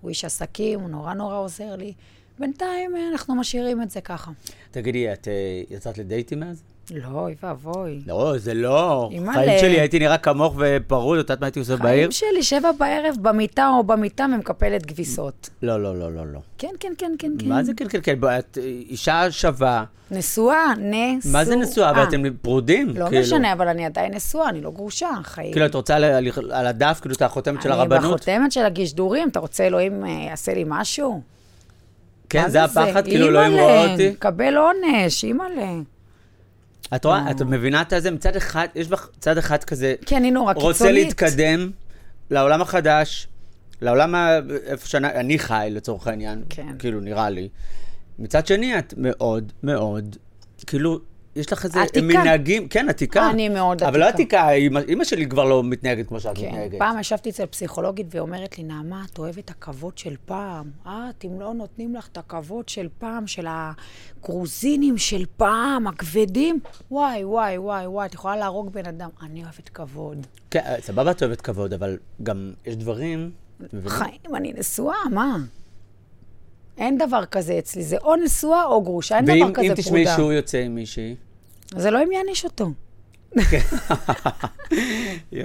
הוא 0.00 0.08
איש 0.08 0.24
עסקים, 0.24 0.80
הוא 0.80 0.90
נורא 0.90 1.14
נורא 1.14 1.36
עוזר 1.36 1.76
לי. 1.76 1.92
בינתיים 2.38 2.96
אה, 2.96 3.08
אנחנו 3.12 3.34
משאירים 3.34 3.82
את 3.82 3.90
זה 3.90 4.00
ככה. 4.00 4.30
תגידי, 4.70 5.12
את 5.12 5.28
אה, 5.28 5.62
יצאת 5.70 5.98
לדייטים 5.98 6.40
מאז? 6.40 6.62
לא, 6.94 7.08
אוי 7.20 7.34
ואבוי. 7.42 8.00
לא, 8.06 8.34
זה 8.38 8.54
לא. 8.54 9.10
חיים 9.34 9.58
שלי, 9.60 9.80
הייתי 9.80 9.98
נראה 9.98 10.18
כמוך 10.18 10.54
ופרוד, 10.58 11.18
את 11.18 11.24
יודעת 11.24 11.40
מה 11.40 11.46
הייתי 11.46 11.58
עושה 11.60 11.76
בעיר? 11.76 11.98
חיים 11.98 12.10
שלי, 12.12 12.42
שבע 12.42 12.70
בערב 12.78 13.14
במיטה 13.22 13.68
או 13.68 13.84
במיטה 13.84 14.26
ומקפלת 14.34 14.86
כביסות. 14.86 15.50
לא, 15.62 15.82
לא, 15.82 15.98
לא, 15.98 16.12
לא, 16.12 16.26
לא. 16.26 16.38
כן, 16.58 16.68
כן, 16.80 16.92
כן, 16.98 17.12
כן, 17.18 17.32
כן. 17.38 17.48
מה 17.48 17.62
זה 17.62 17.72
כן, 17.76 17.88
כן, 17.88 17.98
כן? 18.02 18.16
את 18.38 18.58
אה, 18.58 18.64
אישה 18.64 19.30
שווה. 19.30 19.84
נשואה, 20.10 20.64
נשואה. 20.78 21.32
מה 21.32 21.44
זה 21.44 21.56
נשואה? 21.56 21.90
אבל 21.90 22.02
אתם 22.02 22.22
פרודים? 22.42 22.88
לא 22.96 23.06
כאילו. 23.08 23.22
משנה, 23.22 23.52
אבל 23.52 23.68
אני 23.68 23.86
עדיין 23.86 24.14
נשואה, 24.14 24.48
אני 24.48 24.60
לא 24.60 24.70
גרושה, 24.70 25.08
חיים. 25.22 25.52
כאילו, 25.52 25.66
את 25.66 25.74
רוצה 25.74 25.96
על- 25.96 26.66
הדף, 26.66 26.98
כאילו, 27.00 27.14
את 27.14 27.22
החותמת 27.22 27.62
של 27.62 27.72
אני 27.72 27.80
הרבנות? 27.80 28.04
בחותמת 28.04 28.52
של 28.52 28.64
הגשדורים, 28.64 29.28
אתה 29.28 29.38
רוצה 29.40 29.66
אלוהים 29.66 30.04
אה, 30.04 30.10
יעשה 30.10 30.54
לי 30.54 30.64
משהו? 30.66 31.20
כן, 32.28 32.48
זה 32.48 32.64
הפחד, 32.64 33.04
כאילו, 33.04 33.26
אלוהים 33.28 33.52
רואה 33.52 33.92
אותי? 33.92 34.14
קבל 34.18 34.56
עונש, 34.56 35.24
אימא'לה. 35.24 35.72
את 36.94 37.04
רואה, 37.04 37.30
את 37.30 37.42
מבינה 37.42 37.82
את 37.82 37.92
זה? 37.98 38.10
מצד 38.10 38.36
אחד, 38.36 38.66
יש 38.74 38.88
בך 38.88 39.08
צד 39.20 39.38
אחד 39.38 39.64
כזה, 39.64 39.94
כן, 40.06 40.22
היא 40.24 40.32
נורא 40.32 40.52
קיצונית. 40.52 40.76
רוצה 40.76 40.92
להתקדם 40.92 41.70
לעולם 42.30 42.62
החדש, 42.62 43.28
לעולם 43.80 44.14
ה... 44.14 44.38
איפה 44.66 44.88
שאני 44.88 45.08
אני 45.08 45.38
חי, 45.38 45.68
לצורך 45.70 46.06
העניין, 46.06 46.42
כן. 46.48 46.78
כאילו, 46.78 47.00
נראה 47.00 47.30
לי. 47.30 47.48
מצד 48.18 48.46
שני, 48.46 48.78
את 48.78 48.94
מאוד 48.96 49.52
מאוד, 49.62 50.16
כאילו, 50.66 51.00
יש 51.36 51.52
לך 51.52 51.64
איזה 51.64 51.82
עתיקה. 51.82 52.06
מנהגים, 52.06 52.68
כן, 52.68 52.88
עתיקה. 52.88 53.30
אני 53.30 53.48
מאוד 53.48 53.82
אבל 53.82 54.00
לא 54.00 54.04
עתיקה. 54.04 54.48
עתיקה, 54.48 54.82
אמא 54.92 55.04
שלי 55.04 55.28
כבר 55.28 55.44
לא 55.44 55.64
מתנהגת 55.64 56.06
כמו 56.08 56.20
שאת 56.20 56.38
כן, 56.38 56.46
מתנהגת. 56.46 56.78
פעם 56.78 56.98
ישבתי 56.98 57.30
אצל 57.30 57.46
פסיכולוגית 57.46 58.06
והיא 58.10 58.20
אומרת 58.20 58.58
לי, 58.58 58.64
נעמה, 58.64 59.04
את 59.12 59.18
אוהבת 59.18 59.38
את 59.38 59.50
הכבוד 59.50 59.98
של 59.98 60.16
פעם. 60.24 60.70
את, 60.82 61.24
אם 61.24 61.40
לא 61.40 61.54
נותנים 61.54 61.94
לך 61.94 62.08
את 62.12 62.18
הכבוד 62.18 62.68
של 62.68 62.88
פעם, 62.98 63.26
של 63.26 63.46
הגרוזינים 63.48 64.98
של 64.98 65.24
פעם, 65.36 65.86
הכבדים, 65.86 66.60
וואי, 66.90 67.24
וואי, 67.24 67.58
וואי, 67.58 67.86
וואי, 67.86 68.06
את 68.06 68.14
יכולה 68.14 68.36
להרוג 68.36 68.72
בן 68.72 68.86
אדם. 68.86 69.08
אני 69.22 69.42
אוהבת 69.42 69.68
כבוד. 69.68 70.26
כן, 70.50 70.60
סבבה, 70.80 71.10
את 71.10 71.22
אוהבת 71.22 71.40
כבוד, 71.40 71.72
אבל 71.72 71.98
גם 72.22 72.52
יש 72.66 72.76
דברים... 72.76 73.30
חיים, 73.86 74.36
אני 74.36 74.52
נשואה, 74.58 75.08
מה? 75.10 75.36
אין 76.80 76.98
דבר 76.98 77.24
כזה 77.24 77.58
אצלי, 77.58 77.82
זה 77.82 77.96
או 77.96 78.16
נשואה 78.16 78.64
או 78.64 78.82
גרושה, 78.82 79.16
אין 79.16 79.24
דבר 79.24 79.32
ואם 79.34 79.52
כזה 79.52 79.66
אם 79.66 79.74
תשמעי 79.74 80.04
פרודה. 80.04 80.16
שהוא 80.16 80.32
יוצא 80.32 80.58
עם 80.58 80.74
מישהי? 80.74 81.14
זה 81.76 81.90
לא 81.90 82.02
אם 82.02 82.12
יעניש 82.12 82.44
אותו. 82.44 82.70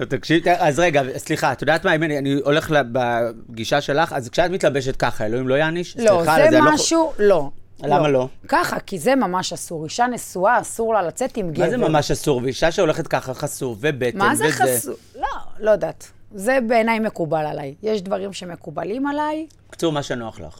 תקשיב, 0.09 0.43
אז 0.57 0.79
רגע, 0.79 1.01
סליחה, 1.17 1.51
את 1.51 1.61
יודעת 1.61 1.85
מה, 1.85 1.95
אם 1.95 2.03
אני, 2.03 2.17
אני 2.17 2.33
הולך 2.33 2.73
בגישה 2.91 3.81
שלך, 3.81 4.13
אז 4.13 4.29
כשאת 4.29 4.51
מתלבשת 4.51 4.95
ככה, 4.95 5.25
אלוהים 5.25 5.47
לא 5.47 5.55
יעניש? 5.55 5.97
לא, 5.97 6.21
סליחה, 6.23 6.37
זה 6.51 6.59
לא- 6.59 6.73
משהו, 6.73 7.11
לא. 7.19 7.49
למה 7.83 8.09
לא? 8.09 8.27
ככה, 8.47 8.79
כי 8.79 8.99
זה 8.99 9.15
ממש 9.15 9.53
אסור. 9.53 9.83
אישה 9.83 10.07
נשואה, 10.07 10.61
אסור 10.61 10.93
לה 10.93 11.01
לצאת 11.01 11.37
עם 11.37 11.51
גבר. 11.51 11.63
מה 11.63 11.69
זה 11.69 11.77
ממש 11.77 12.11
אסור? 12.11 12.41
ואישה 12.43 12.71
שהולכת 12.71 13.07
ככה 13.07 13.33
חשוף, 13.33 13.77
ובטן, 13.81 14.17
מה 14.17 14.35
זה 14.35 14.45
וזה... 14.45 14.53
חסות? 14.53 14.99
לא, 15.15 15.27
לא 15.59 15.71
יודעת. 15.71 16.11
זה 16.35 16.59
בעיניי 16.67 16.99
מקובל 16.99 17.45
עליי. 17.45 17.75
יש 17.83 18.01
דברים 18.01 18.33
שמקובלים 18.33 19.07
עליי. 19.07 19.47
בקיצור, 19.69 19.91
מה 19.91 20.03
שנוח 20.03 20.39
לך. 20.39 20.59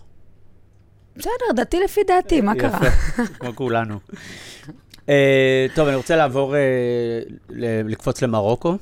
בסדר, 1.18 1.32
דתי 1.56 1.80
לפי 1.84 2.02
דעתי, 2.08 2.42
מה 2.42 2.56
קרה? 2.56 2.80
יפה, 2.88 3.24
כמו 3.40 3.56
כולנו. 3.56 4.00
אה, 5.10 5.66
טוב, 5.76 5.88
אני 5.88 5.96
רוצה 5.98 6.16
לעבור, 6.16 6.56
אה, 6.56 6.60
ל- 7.50 7.90
לקפוץ 7.92 8.22
למרוקו. 8.22 8.76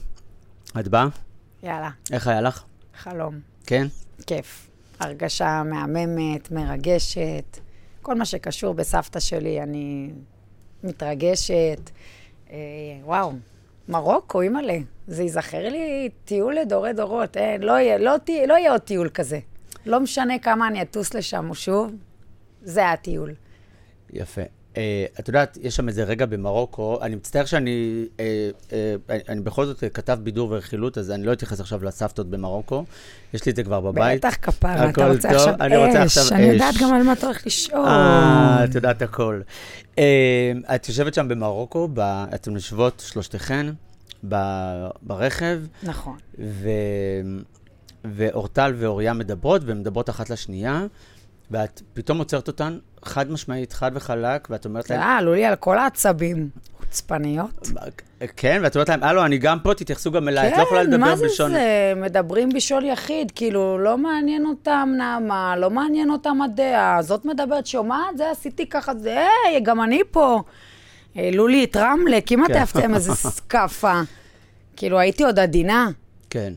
את 0.79 0.87
באה? 0.87 1.07
יאללה, 1.63 1.89
איך 2.11 2.27
היה 2.27 2.41
לך? 2.41 2.63
חלום. 2.97 3.39
כן? 3.67 3.87
כיף. 4.27 4.67
הרגשה 4.99 5.63
מהממת, 5.63 6.51
מרגשת. 6.51 7.59
כל 8.01 8.15
מה 8.15 8.25
שקשור 8.25 8.73
בסבתא 8.73 9.19
שלי, 9.19 9.61
אני 9.61 10.09
מתרגשת. 10.83 11.89
אה, 12.51 12.57
וואו, 13.03 13.31
מרוקו, 13.89 14.41
אימא'לה. 14.41 14.77
זה 15.07 15.23
ייזכר 15.23 15.69
לי 15.69 16.09
טיול 16.25 16.55
לדורי 16.55 16.93
דורות. 16.93 17.37
אין, 17.37 17.61
לא 17.63 17.71
יהיה, 17.71 17.97
לא, 17.97 18.15
תה- 18.25 18.45
לא 18.47 18.53
יהיה 18.53 18.71
עוד 18.71 18.81
טיול 18.81 19.09
כזה. 19.09 19.39
לא 19.85 19.99
משנה 19.99 20.39
כמה 20.39 20.67
אני 20.67 20.81
אטוס 20.81 21.13
לשם 21.13 21.53
שוב, 21.53 21.91
זה 22.63 22.91
הטיול. 22.91 23.33
יפה. 24.13 24.41
אה, 24.77 25.05
את 25.19 25.27
יודעת, 25.27 25.57
יש 25.61 25.75
שם 25.75 25.87
איזה 25.87 26.03
רגע 26.03 26.25
במרוקו, 26.25 26.99
אני 27.01 27.15
מצטער 27.15 27.45
שאני, 27.45 28.05
אה, 28.19 28.49
אה, 28.71 28.95
אני, 29.09 29.19
אני 29.29 29.41
בכל 29.41 29.65
זאת 29.65 29.83
כתב 29.93 30.17
בידור 30.23 30.51
ורכילות, 30.51 30.97
אז 30.97 31.11
אני 31.11 31.25
לא 31.25 31.33
אתייחס 31.33 31.59
עכשיו 31.59 31.83
לסבתות 31.83 32.29
במרוקו, 32.29 32.85
יש 33.33 33.45
לי 33.45 33.51
את 33.51 33.55
זה 33.55 33.63
כבר 33.63 33.81
בבית. 33.81 34.19
בטח 34.19 34.35
כפרה, 34.41 34.89
אתה 34.89 35.07
רוצה 35.11 35.29
טוב, 35.29 35.37
עכשיו 35.37 35.55
אני 35.59 35.77
רוצה 35.77 36.05
אש. 36.05 36.17
עכשיו 36.17 36.37
אני 36.37 36.47
אש. 36.47 36.53
יודעת 36.53 36.75
גם 36.81 36.93
על 36.93 37.03
מה 37.03 37.13
אתה 37.13 37.25
הולך 37.25 37.45
לשאול. 37.45 37.85
אה, 37.85 38.63
את 38.63 38.75
יודעת 38.75 39.01
הכל. 39.01 39.41
אה, 39.97 40.51
את 40.75 40.89
יושבת 40.89 41.13
שם 41.13 41.27
במרוקו, 41.27 41.87
ב, 41.93 41.99
אתן 42.35 42.53
יושבות 42.53 43.03
שלושתכן 43.05 43.65
ב- 44.27 44.87
ברכב, 45.01 45.59
נכון. 45.83 46.17
ו... 46.39 46.69
ואורטל 48.05 48.73
ואוריה 48.77 49.13
מדברות, 49.13 49.61
והן 49.65 49.79
מדברות 49.79 50.09
אחת 50.09 50.29
לשנייה, 50.29 50.85
ואת 51.51 51.81
פתאום 51.93 52.17
עוצרת 52.17 52.47
אותן, 52.47 52.77
חד 53.03 53.31
משמעית, 53.31 53.73
חד 53.73 53.91
וחלק, 53.93 54.47
ואת 54.49 54.65
אומרת 54.65 54.89
להן, 54.89 54.99
אה, 54.99 55.17
עלו 55.17 55.33
לי 55.33 55.45
על 55.45 55.55
כל 55.55 55.77
העצבים. 55.77 56.49
חוצפניות. 56.79 57.69
כן, 58.37 58.61
ואת 58.63 58.75
אומרת 58.75 58.89
להם, 58.89 59.03
הלו, 59.03 59.25
אני 59.25 59.37
גם 59.37 59.59
פה, 59.59 59.73
תתייחסו 59.73 60.11
גם 60.11 60.27
אליי, 60.27 60.47
את 60.47 60.57
לא 60.57 60.63
יכולה 60.63 60.83
לדבר 60.83 60.95
כן, 60.95 61.01
מה 61.01 61.15
זה 61.15 61.23
בלשון... 61.23 61.51
זה? 61.51 61.93
מדברים 61.95 62.49
בשאול 62.49 62.85
יחיד, 62.85 63.31
כאילו, 63.35 63.77
לא 63.77 63.97
מעניין 63.97 64.45
אותם 64.45 64.89
נעמה, 64.97 65.55
לא 65.57 65.69
מעניין 65.69 66.09
אותם 66.09 66.41
הדעה, 66.41 67.01
זאת 67.01 67.25
מדברת, 67.25 67.67
שומעת? 67.67 68.17
זה 68.17 68.31
עשיתי 68.31 68.69
ככה, 68.69 68.95
זה, 68.95 69.27
היי, 69.45 69.61
גם 69.61 69.81
אני 69.81 70.01
פה. 70.11 70.41
העלו 71.15 71.47
לי 71.47 71.63
את 71.63 71.77
רמלה, 71.77 72.21
כמעט 72.25 72.47
כן. 72.47 72.57
העפתי 72.57 72.79
להם 72.79 72.95
איזה 72.95 73.15
סקאפה. 73.15 74.01
כאילו, 74.75 74.99
הייתי 74.99 75.23
עוד 75.23 75.39
עדינה. 75.39 75.89
כן. 76.29 76.53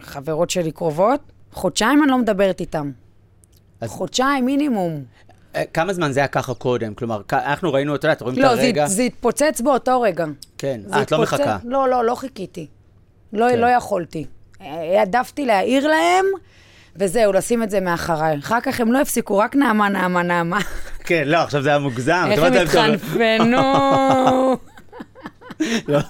חברות 0.00 0.50
שלי 0.50 0.72
קרובות, 0.72 1.20
חודשיים 1.52 2.02
אני 2.02 2.10
לא 2.10 2.18
מדברת 2.18 2.60
איתם. 2.60 2.90
אז- 3.80 3.90
חודשיים 3.90 4.44
מינימום. 4.44 5.04
אה, 5.56 5.62
כמה 5.74 5.92
זמן 5.92 6.12
זה 6.12 6.20
היה 6.20 6.26
ככה 6.28 6.54
קודם? 6.54 6.94
כלומר, 6.94 7.20
אנחנו 7.32 7.72
ראינו, 7.72 7.94
את 7.94 8.04
יודעת, 8.04 8.22
רואים 8.22 8.38
את 8.38 8.42
לא, 8.42 8.54
זה, 8.56 8.62
הרגע... 8.62 8.86
זה 8.86 9.02
התפוצץ 9.02 9.60
באותו 9.60 10.00
רגע. 10.00 10.24
כן, 10.58 10.80
אה, 10.92 11.02
את 11.02 11.12
לא 11.12 11.22
מחכה. 11.22 11.56
לא, 11.64 11.88
לא, 11.88 12.04
לא 12.04 12.14
חיכיתי. 12.14 12.66
לא, 13.32 13.46
כן. 13.50 13.58
לא 13.58 13.66
יכולתי. 13.66 14.24
העדפתי 14.60 15.46
להעיר 15.46 15.88
להם, 15.88 16.24
וזהו, 16.96 17.32
לשים 17.32 17.62
את 17.62 17.70
זה 17.70 17.80
מאחריי. 17.80 18.38
אחר 18.38 18.60
כך 18.60 18.80
הם 18.80 18.92
לא 18.92 19.00
הפסיקו, 19.00 19.38
רק 19.38 19.56
נעמה, 19.56 19.88
נעמה, 19.88 20.22
נעמה. 20.22 20.58
כן, 21.04 21.22
לא, 21.26 21.36
עכשיו 21.38 21.62
זה 21.62 21.68
היה 21.68 21.78
מוגזם. 21.78 22.28
את 22.32 22.38
איך 22.38 22.44
הם 22.44 22.52
התחנפנו, 22.52 23.56
לא. 25.88 26.00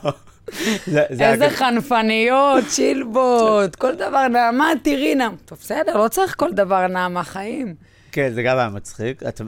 זה- 0.87 1.05
זה 1.11 1.23
היה 1.23 1.33
איזה 1.33 1.51
חנפניות, 1.51 2.65
שילבות, 2.75 3.77
כל 3.77 3.95
דבר, 3.95 4.29
נעמה, 4.29 4.73
תראי 4.83 5.15
נעמה. 5.15 5.37
טוב, 5.45 5.59
בסדר, 5.59 5.97
לא 5.97 6.09
צריך 6.09 6.35
כל 6.39 6.53
דבר 6.53 6.87
נעמה, 6.87 7.25
חיים. 7.25 7.75
כן, 8.13 8.31
זה 8.35 8.43
גם 8.43 8.59
היה 8.59 8.69
מצחיק. 8.69 9.23
את 9.23 9.41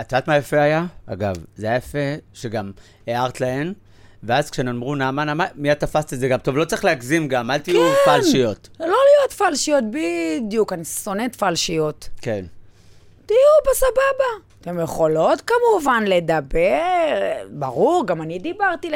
את 0.00 0.12
יודעת 0.12 0.28
מה 0.28 0.36
יפה 0.36 0.60
היה? 0.60 0.84
אגב, 1.06 1.34
זה 1.56 1.66
היה 1.66 1.76
יפה 1.76 1.98
שגם 2.34 2.72
הערת 3.06 3.40
להן, 3.40 3.72
ואז 4.22 4.50
כשהן 4.50 4.68
אמרו 4.68 4.94
נעמה, 4.94 5.24
נעמה, 5.24 5.46
מיד 5.54 5.74
תפסת 5.74 6.12
את 6.12 6.20
זה 6.20 6.28
גם. 6.28 6.38
טוב, 6.38 6.56
לא 6.56 6.64
צריך 6.64 6.84
להגזים 6.84 7.28
גם, 7.28 7.50
אל 7.50 7.58
תהיו 7.58 7.80
כן. 7.80 8.10
פלשיות. 8.10 8.68
לא 8.80 8.86
להיות 8.86 9.32
פלשיות, 9.38 9.84
בדיוק, 9.90 10.72
אני 10.72 10.84
שונאת 10.84 11.36
פלשיות. 11.36 12.08
כן. 12.22 12.44
תהיו 13.26 13.38
בסבבה. 13.70 14.44
אתן 14.60 14.80
יכולות 14.82 15.40
כמובן 15.46 16.04
לדבר, 16.06 16.80
ברור, 17.50 18.06
גם 18.06 18.22
אני 18.22 18.38
דיברתי 18.38 18.90
ל... 18.90 18.94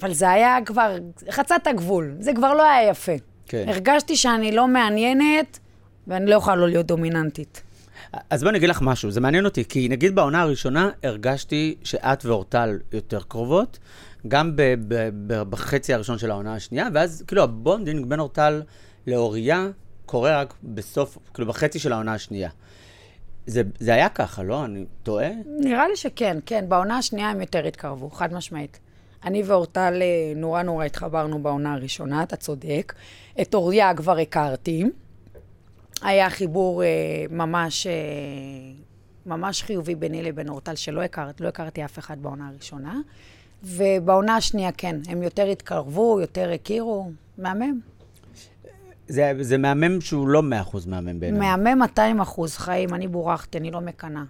אבל 0.00 0.12
זה 0.12 0.30
היה 0.30 0.58
כבר, 0.66 0.96
חצה 1.30 1.56
את 1.56 1.66
הגבול, 1.66 2.14
זה 2.20 2.32
כבר 2.34 2.54
לא 2.54 2.62
היה 2.62 2.88
יפה. 2.88 3.12
כן. 3.46 3.64
הרגשתי 3.68 4.16
שאני 4.16 4.52
לא 4.52 4.68
מעניינת, 4.68 5.58
ואני 6.06 6.26
לא 6.30 6.34
יכולה 6.34 6.56
לא 6.56 6.68
להיות 6.68 6.86
דומיננטית. 6.86 7.62
אז 8.30 8.40
בואי 8.42 8.50
אני 8.50 8.58
אגיד 8.58 8.68
לך 8.68 8.82
משהו, 8.82 9.10
זה 9.10 9.20
מעניין 9.20 9.44
אותי, 9.44 9.64
כי 9.64 9.88
נגיד 9.88 10.14
בעונה 10.14 10.42
הראשונה 10.42 10.90
הרגשתי 11.02 11.74
שאת 11.84 12.24
ואורטל 12.24 12.78
יותר 12.92 13.20
קרובות, 13.28 13.78
גם 14.28 14.56
ב- 14.56 14.74
ב- 14.88 15.10
ב- 15.26 15.42
בחצי 15.42 15.94
הראשון 15.94 16.18
של 16.18 16.30
העונה 16.30 16.54
השנייה, 16.54 16.88
ואז 16.94 17.24
כאילו 17.26 17.42
ה 17.42 17.50
bonding 17.50 18.06
בין 18.06 18.20
אורטל 18.20 18.62
לאוריה 19.06 19.68
קורה 20.06 20.40
רק 20.40 20.54
בסוף, 20.62 21.18
כאילו 21.34 21.48
בחצי 21.48 21.78
של 21.78 21.92
העונה 21.92 22.14
השנייה. 22.14 22.50
זה, 23.46 23.62
זה 23.78 23.94
היה 23.94 24.08
ככה, 24.08 24.42
לא? 24.42 24.64
אני 24.64 24.84
טועה? 25.02 25.28
נראה 25.60 25.88
לי 25.88 25.96
שכן, 25.96 26.38
כן, 26.46 26.64
בעונה 26.68 26.98
השנייה 26.98 27.30
הם 27.30 27.40
יותר 27.40 27.66
התקרבו, 27.66 28.10
חד 28.10 28.32
משמעית. 28.32 28.78
אני 29.24 29.42
ואורטל 29.42 30.02
אה, 30.02 30.32
נורא 30.36 30.62
נורא 30.62 30.84
התחברנו 30.84 31.42
בעונה 31.42 31.72
הראשונה, 31.74 32.22
אתה 32.22 32.36
צודק. 32.36 32.94
את 33.40 33.54
אוריה 33.54 33.94
כבר 33.94 34.18
הכרתי. 34.18 34.84
היה 36.02 36.30
חיבור 36.30 36.82
אה, 36.82 36.88
ממש, 37.30 37.86
אה, 37.86 37.92
ממש 39.26 39.62
חיובי 39.62 39.94
ביני 39.94 40.22
לבין 40.22 40.48
אורטל, 40.48 40.74
שלא 40.74 41.02
הכרת, 41.02 41.40
לא 41.40 41.48
הכרתי 41.48 41.84
אף 41.84 41.98
אחד 41.98 42.22
בעונה 42.22 42.48
הראשונה. 42.48 43.00
ובעונה 43.62 44.36
השנייה, 44.36 44.72
כן, 44.72 44.96
הם 45.08 45.22
יותר 45.22 45.46
התקרבו, 45.46 46.20
יותר 46.20 46.52
הכירו. 46.52 47.10
מהמם. 47.38 47.80
זה, 49.08 49.32
זה 49.40 49.58
מהמם 49.58 50.00
שהוא 50.00 50.28
לא 50.28 50.42
מאה 50.42 50.60
אחוז 50.60 50.86
מהמם 50.86 51.20
בעיניי. 51.20 51.40
מהמם 51.40 51.78
200 51.78 52.20
אחוז 52.20 52.56
חיים, 52.56 52.94
אני 52.94 53.08
בורחתי, 53.08 53.58
אני 53.58 53.70
לא 53.70 53.80
מקנאה. 53.80 54.22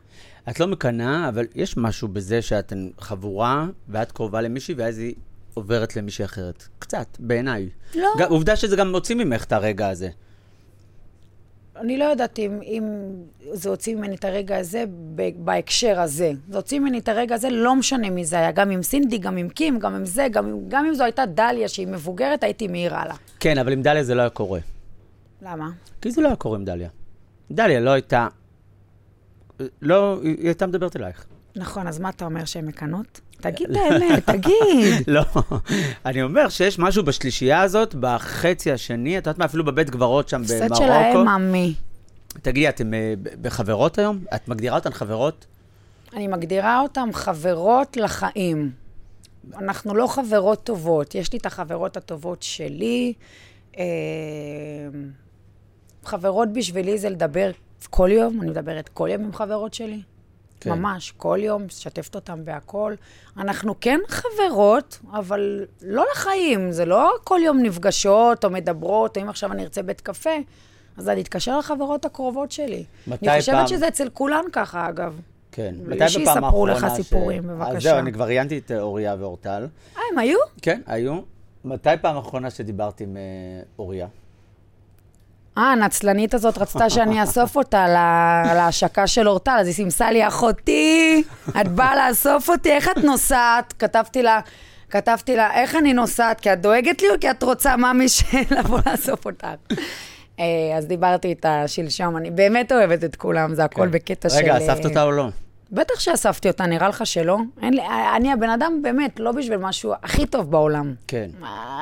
את 0.51 0.61
לא 0.61 0.67
מקנאה, 0.67 1.29
אבל 1.29 1.47
יש 1.55 1.77
משהו 1.77 2.09
בזה 2.09 2.43
שאת 2.43 2.73
חבורה, 2.99 3.67
ואת 3.89 4.13
קרובה 4.13 4.41
למישהי, 4.41 4.75
ואז 4.75 4.99
היא 4.99 5.15
עוברת 5.55 5.97
למישהי 5.97 6.25
אחרת. 6.25 6.69
קצת, 6.79 7.07
בעיניי. 7.19 7.69
לא. 7.95 8.09
גם, 8.19 8.31
עובדה 8.31 8.57
שזה 8.57 8.77
גם 8.77 8.93
מוציא 8.93 9.15
ממך 9.15 9.45
את 9.45 9.53
הרגע 9.53 9.89
הזה. 9.89 10.09
אני 11.77 11.99
לא 11.99 12.05
יודעת 12.05 12.39
אם, 12.39 12.61
אם 12.63 12.85
זה 13.53 13.69
הוציא 13.69 13.97
ממני 13.97 14.15
את 14.15 14.25
הרגע 14.25 14.57
הזה 14.57 14.85
בהקשר 15.39 16.01
הזה. 16.01 16.33
זה 16.49 16.57
הוציא 16.57 16.79
ממני 16.79 16.99
את 16.99 17.09
הרגע 17.09 17.35
הזה, 17.35 17.51
לא 17.51 17.77
משנה 17.77 18.11
מי 18.11 18.25
זה 18.25 18.37
היה. 18.37 18.53
גם 18.53 18.71
עם 18.71 18.83
סינדי, 18.83 19.19
גם 19.19 19.37
עם 19.37 19.49
קים, 19.49 19.79
גם 19.79 19.95
עם 19.95 20.05
זה, 20.05 20.27
גם, 20.31 20.69
גם 20.69 20.87
אם 20.87 20.95
זו 20.95 21.05
הייתה 21.05 21.27
דליה 21.27 21.69
שהיא 21.69 21.87
מבוגרת, 21.87 22.45
הייתי 22.45 22.69
מעירה 22.69 23.07
לה. 23.07 23.15
כן, 23.41 23.59
אבל 23.59 23.73
עם 23.73 23.83
דליה 23.83 24.05
זה 24.05 24.15
לא 24.15 24.21
היה 24.21 24.31
קורה. 24.31 24.61
למה? 25.43 25.71
כי 26.03 26.11
זה 26.11 26.21
לא 26.21 26.27
היה 26.27 26.37
קורה 26.37 26.59
עם 26.59 26.65
דליה. 26.65 26.89
דליה 27.51 27.81
לא 27.81 27.91
הייתה... 27.91 28.29
לא, 29.83 30.19
היא 30.23 30.47
הייתה 30.47 30.67
מדברת 30.67 30.97
אלייך. 30.97 31.25
נכון, 31.57 31.87
אז 31.87 31.99
מה 31.99 32.09
אתה 32.09 32.25
אומר 32.25 32.45
שהן 32.45 32.67
מקנות? 32.67 33.21
תגיד 33.41 33.71
את 33.71 33.77
האמת, 33.77 34.31
תגיד. 34.31 34.95
לא, 35.17 35.25
אני 36.07 36.23
אומר 36.23 36.49
שיש 36.49 36.79
משהו 36.79 37.05
בשלישייה 37.05 37.61
הזאת, 37.61 37.95
בחצי 37.95 38.73
השני, 38.73 39.19
את 39.19 39.27
יודעת 39.27 39.39
מה, 39.39 39.45
אפילו 39.45 39.65
בבית 39.65 39.91
גברות 39.91 40.29
שם 40.29 40.43
הפסד 40.43 40.65
במרוקו. 40.65 40.77
שלהם, 40.77 41.29
עמי. 41.29 41.75
תגידי, 42.43 42.69
אתם 42.69 42.95
אה, 42.95 43.15
בחברות 43.43 43.99
היום? 43.99 44.25
את 44.35 44.49
מגדירה 44.49 44.77
אותן 44.77 44.91
חברות? 44.91 45.47
אני 46.13 46.29
מגדירה 46.29 46.81
אותן 46.81 47.13
חברות 47.13 47.97
לחיים. 47.97 48.71
אנחנו 49.55 49.95
לא 49.95 50.07
חברות 50.07 50.65
טובות. 50.65 51.15
יש 51.15 51.33
לי 51.33 51.39
את 51.39 51.47
החברות 51.47 51.97
הטובות 51.97 52.43
שלי. 52.43 53.13
אה, 53.79 53.85
חברות 56.05 56.53
בשבילי 56.53 56.99
זה 56.99 57.09
לדבר 57.09 57.51
כל 57.87 58.11
יום, 58.13 58.41
אני 58.43 58.51
מדברת 58.51 58.89
כל 58.89 59.09
יום 59.13 59.25
עם 59.25 59.33
חברות 59.33 59.75
שלי. 59.75 60.03
כן. 60.61 60.71
ממש, 60.71 61.13
כל 61.17 61.39
יום, 61.43 61.65
משתפת 61.65 62.15
אותם 62.15 62.45
בהכל. 62.45 62.95
אנחנו 63.37 63.75
כן 63.81 64.01
חברות, 64.09 64.99
אבל 65.13 65.67
לא 65.83 66.05
לחיים. 66.13 66.73
זה 66.73 66.85
לא 66.85 67.13
כל 67.25 67.41
יום 67.45 67.63
נפגשות 67.63 68.45
או 68.45 68.51
מדברות, 68.51 69.17
או 69.17 69.23
אם 69.23 69.29
עכשיו 69.29 69.53
אני 69.53 69.63
ארצה 69.63 69.83
בית 69.83 70.01
קפה, 70.01 70.31
אז 70.97 71.09
אני 71.09 71.21
אתקשר 71.21 71.59
לחברות 71.59 72.05
הקרובות 72.05 72.53
שלי. 72.53 72.85
מתי 73.07 73.31
אני 73.31 73.41
חושבת 73.41 73.55
פעם... 73.55 73.67
שזה 73.67 73.89
אצל 73.89 74.09
כולן 74.13 74.45
ככה, 74.53 74.89
אגב. 74.89 75.21
כן. 75.53 75.75
מתי 75.87 76.05
בפעם 76.23 76.45
האחרונה... 76.45 76.75
שיספרו 76.75 76.89
לך 76.89 76.97
סיפורים, 76.97 77.43
ש... 77.43 77.47
בבקשה. 77.47 77.77
אז 77.77 77.83
זהו, 77.83 77.99
אני 77.99 78.13
כבר 78.13 78.25
ראיינתי 78.25 78.59
את 78.59 78.71
אוריה 78.71 79.17
ואורטל. 79.19 79.69
אה, 79.97 80.03
הם 80.13 80.19
היו? 80.19 80.39
כן, 80.63 80.81
היו. 80.87 81.21
מתי 81.65 81.91
פעם 82.01 82.17
האחרונה 82.17 82.51
שדיברת 82.51 83.01
עם 83.01 83.17
אה, 83.17 83.23
אוריה? 83.79 84.07
אה, 85.59 85.73
הנצלנית 85.73 86.35
הזאת 86.35 86.59
רצתה 86.59 86.91
שאני 86.91 87.23
אאסוף 87.23 87.57
אותה 87.57 87.89
להשקה 88.55 89.07
של 89.07 89.29
אורטל, 89.29 89.57
אז 89.61 89.67
היא 89.67 89.75
סימסה 89.75 90.11
לי, 90.11 90.29
אחותי, 90.29 91.23
את 91.61 91.69
באה 91.69 92.09
לאסוף 92.09 92.51
אותי, 92.51 92.73
איך 92.73 92.89
את 92.89 93.05
נוסעת? 93.05 93.75
כתבתי 93.79 94.23
לה, 94.23 94.41
כתבתי 94.91 95.37
לה, 95.37 95.55
איך 95.55 95.77
אני 95.77 95.93
נוסעת? 95.93 96.41
כי 96.41 96.53
את 96.53 96.61
דואגת 96.61 97.03
לי 97.03 97.09
או 97.11 97.15
כי 97.21 97.31
את 97.31 97.43
רוצה 97.43 97.77
ממי 97.77 98.07
לבוא 98.59 98.81
לאסוף 98.87 99.27
אותך? 99.27 99.47
אה, 100.41 100.45
אז 100.77 100.87
דיברתי 100.87 101.29
איתה 101.29 101.69
שלשום, 101.69 102.17
אני 102.17 102.31
באמת 102.31 102.73
אוהבת 102.73 103.05
את 103.05 103.17
כולם, 103.17 103.55
זה 103.55 103.65
הכל 103.65 103.83
כן. 103.83 103.91
בקטע 103.91 104.29
של... 104.29 104.37
רגע, 104.37 104.59
אספת 104.59 104.85
אותה 104.85 105.03
או 105.03 105.11
לא? 105.11 105.29
בטח 105.75 106.01
שאספתי 106.01 106.49
אותה, 106.49 106.67
נראה 106.67 106.89
לך 106.89 107.07
שלא? 107.07 107.39
אין 107.63 107.75
לי, 107.75 107.83
אני 108.17 108.33
הבן 108.33 108.51
אדם 108.51 108.81
באמת, 108.83 109.21
לא 109.21 109.33
בשביל 109.33 109.57
משהו 109.57 109.93
הכי 110.03 110.27
טוב 110.27 110.51
בעולם. 110.51 110.95
כן. 111.09 111.31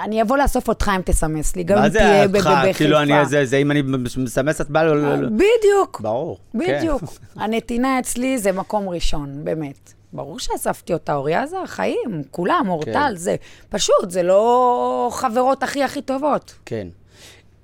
אני 0.04 0.22
אבוא 0.22 0.36
לאסוף 0.36 0.68
אותך 0.68 0.90
אם 0.96 1.02
תסמס 1.02 1.56
לי, 1.56 1.64
גם 1.64 1.78
אם 1.78 1.88
תהיה 1.88 2.28
בחיפה. 2.28 2.50
מה 2.50 2.62
זה 2.62 2.68
אותך? 2.68 2.76
כאילו, 2.78 3.02
אני, 3.02 3.26
זה, 3.26 3.44
זה 3.44 3.56
אם 3.56 3.70
אני 3.70 3.82
מסמס, 4.16 4.60
את 4.60 4.70
באה 4.70 4.84
לו... 4.84 5.16
בדיוק. 5.28 6.00
ברור. 6.00 6.38
בדיוק. 6.54 7.00
כן. 7.00 7.40
הנתינה 7.40 7.98
אצלי 7.98 8.38
זה 8.38 8.52
מקום 8.52 8.88
ראשון, 8.88 9.44
באמת. 9.44 9.92
ברור 10.12 10.38
שאספתי 10.38 10.92
אותה, 10.92 11.14
אוריה 11.14 11.46
זה 11.46 11.60
החיים, 11.60 12.22
כולם, 12.30 12.66
אורטל, 12.68 12.92
כן. 12.92 13.16
זה 13.16 13.36
פשוט, 13.68 14.10
זה 14.10 14.22
לא 14.22 15.10
חברות 15.12 15.62
הכי 15.62 15.84
הכי 15.84 16.02
טובות. 16.02 16.54
כן. 16.66 16.88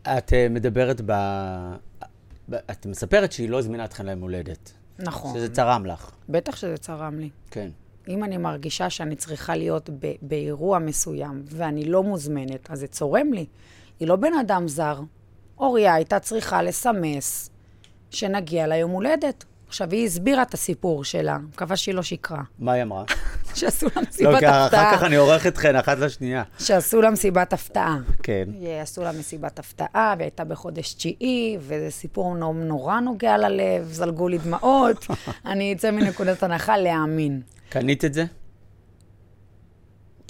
את 0.03 0.29
uh, 0.29 0.33
מדברת 0.51 1.01
ב... 1.07 1.13
את 2.71 2.87
מספרת 2.87 3.33
שהיא 3.33 3.49
לא 3.49 3.59
הזמינה 3.59 3.85
אתכם 3.85 4.07
ליום 4.07 4.21
הולדת. 4.21 4.73
נכון. 4.99 5.35
שזה 5.35 5.55
צרם 5.55 5.87
לך. 5.87 6.11
בטח 6.29 6.57
שזה 6.57 6.77
צרם 6.77 7.19
לי. 7.19 7.31
כן. 7.51 7.69
אם 8.09 8.25
אני 8.25 8.37
מרגישה 8.37 8.91
שאני 8.91 9.17
צריכה 9.17 9.57
להיות 9.57 9.91
ב- 9.91 10.13
באירוע 10.23 10.79
מסוים 10.79 11.43
ואני 11.51 11.85
לא 11.85 12.03
מוזמנת, 12.03 12.71
אז 12.71 12.79
זה 12.81 12.87
צורם 12.87 13.33
לי. 13.33 13.47
היא 14.01 14.09
לא 14.09 14.17
בן 14.17 14.33
אדם 14.41 14.69
זר. 14.69 15.01
אוריה 15.59 15.95
הייתה 15.95 16.19
צריכה 16.21 16.63
לסמס 16.63 17.51
שנגיע 18.11 18.67
ליום 18.67 18.91
הולדת. 18.91 19.45
עכשיו, 19.69 19.91
היא 19.91 20.07
הסבירה 20.07 20.43
את 20.43 20.55
הסיפור 20.55 21.05
שלה, 21.05 21.39
מקווה 21.39 21.77
שהיא 21.77 21.95
לא 21.95 22.03
שקרה. 22.03 22.43
מה 22.59 22.73
היא 22.73 22.83
אמרה? 22.83 23.05
שעשו 23.59 23.87
לה 23.97 24.03
מסיבת 24.03 24.35
הפתעה. 24.35 24.65
לא, 24.65 24.69
כי 24.69 24.77
אחר 24.77 24.97
כך 24.97 25.03
אני 25.03 25.17
עורך 25.17 25.47
אתכן 25.47 25.77
אחת 25.77 25.99
לשנייה. 25.99 26.43
שעשו 26.59 27.01
לה 27.01 27.11
מסיבת 27.11 27.53
הפתעה. 27.53 27.99
כן. 28.23 28.45
עשו 28.83 29.03
לה 29.03 29.13
מסיבת 29.13 29.59
הפתעה, 29.59 30.15
והיא 30.17 30.25
הייתה 30.25 30.45
בחודש 30.45 30.95
תשיעי, 30.95 31.57
וזה 31.61 31.87
סיפור 31.91 32.35
נורא 32.55 33.01
נוגע 33.01 33.37
ללב, 33.39 33.89
זלגו 33.91 34.29
לי 34.29 34.39
דמעות. 34.39 35.07
אני 35.47 35.73
אצא 35.73 35.91
מנקודת 35.91 36.43
הנחה 36.43 36.77
להאמין. 36.77 37.41
קנית 37.69 38.05
את 38.05 38.15
זה? 38.15 38.25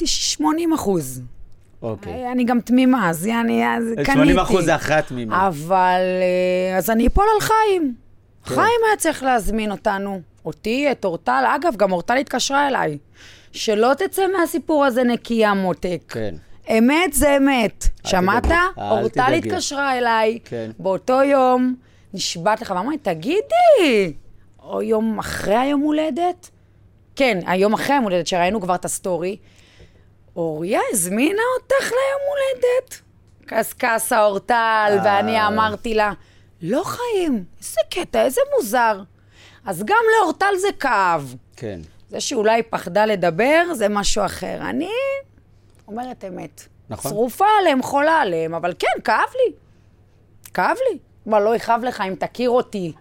80 0.04 0.72
אחוז. 0.72 1.22
אוקיי. 1.82 2.32
אני 2.32 2.44
גם 2.44 2.60
תמימה, 2.60 3.10
אז 3.10 3.26
אני, 3.26 3.76
אז 3.76 3.84
קניתי. 3.94 4.12
80 4.12 4.38
אחוז 4.38 4.64
זה 4.64 4.74
אחרי 4.74 4.96
התמימה. 4.96 5.48
אבל, 5.48 6.00
אה, 6.22 6.78
אז 6.78 6.90
אני 6.90 7.06
אפול 7.06 7.24
על 7.34 7.40
חיים. 7.40 7.94
כן. 8.44 8.54
חיים 8.54 8.80
היה 8.88 8.96
צריך 8.96 9.22
להזמין 9.22 9.70
אותנו, 9.70 10.20
אותי, 10.48 10.92
את 10.92 11.04
אורטל. 11.04 11.44
אגב, 11.56 11.76
גם 11.76 11.92
אורטל 11.92 12.16
התקשרה 12.16 12.68
אליי. 12.68 12.98
שלא 13.52 13.94
תצא 13.94 14.26
מהסיפור 14.38 14.84
הזה 14.84 15.02
נקייה 15.02 15.54
מותק. 15.54 16.02
כן. 16.08 16.34
אמת 16.70 17.12
זה 17.12 17.36
אמת. 17.36 17.84
שמעת? 18.06 18.44
אורטל 18.76 19.32
התקשרה 19.32 19.98
אליי 19.98 20.38
כן. 20.44 20.70
באותו 20.78 21.22
יום, 21.22 21.74
נשבעת 22.14 22.60
לך, 22.60 22.70
ואמרה 22.76 22.90
לי, 22.90 22.98
תגידי, 22.98 24.12
או 24.62 24.82
יום 24.82 25.18
אחרי 25.18 25.56
היום 25.56 25.80
הולדת? 25.80 26.50
כן, 27.16 27.38
היום 27.46 27.74
אחרי 27.74 27.94
היום 27.94 28.04
הולדת, 28.04 28.26
שראינו 28.26 28.60
כבר 28.60 28.74
את 28.74 28.84
הסטורי. 28.84 29.36
אוריה 30.36 30.80
הזמינה 30.92 31.42
אותך 31.60 31.90
ליום 31.90 32.22
הולדת. 32.28 33.00
קסקסה 33.46 34.24
אורטל, 34.24 34.54
אה. 34.90 35.00
ואני 35.04 35.46
אמרתי 35.46 35.94
לה, 35.94 36.12
לא 36.62 36.82
חיים, 36.84 37.44
איזה 37.58 37.80
קטע, 37.90 38.24
איזה 38.24 38.40
מוזר. 38.56 39.02
אז 39.68 39.82
גם 39.84 40.04
לאורטל 40.16 40.56
זה 40.60 40.68
כאב. 40.80 41.34
כן. 41.56 41.80
זה 42.10 42.20
שאולי 42.20 42.62
פחדה 42.62 43.06
לדבר, 43.06 43.74
זה 43.74 43.88
משהו 43.88 44.24
אחר. 44.24 44.58
אני 44.60 44.88
אומרת 45.88 46.24
אמת. 46.28 46.62
נכון. 46.90 47.10
שרופה 47.10 47.44
עליהם, 47.60 47.82
חולה 47.82 48.20
עליהם, 48.20 48.54
אבל 48.54 48.74
כן, 48.78 49.00
כאב 49.04 49.28
לי. 49.34 49.52
כאב 50.54 50.76
לי. 50.90 50.98
מה, 51.26 51.40
לא 51.40 51.56
יכאב 51.56 51.80
לך 51.84 52.00
אם 52.08 52.14
תכיר 52.14 52.50
אותי 52.50 52.92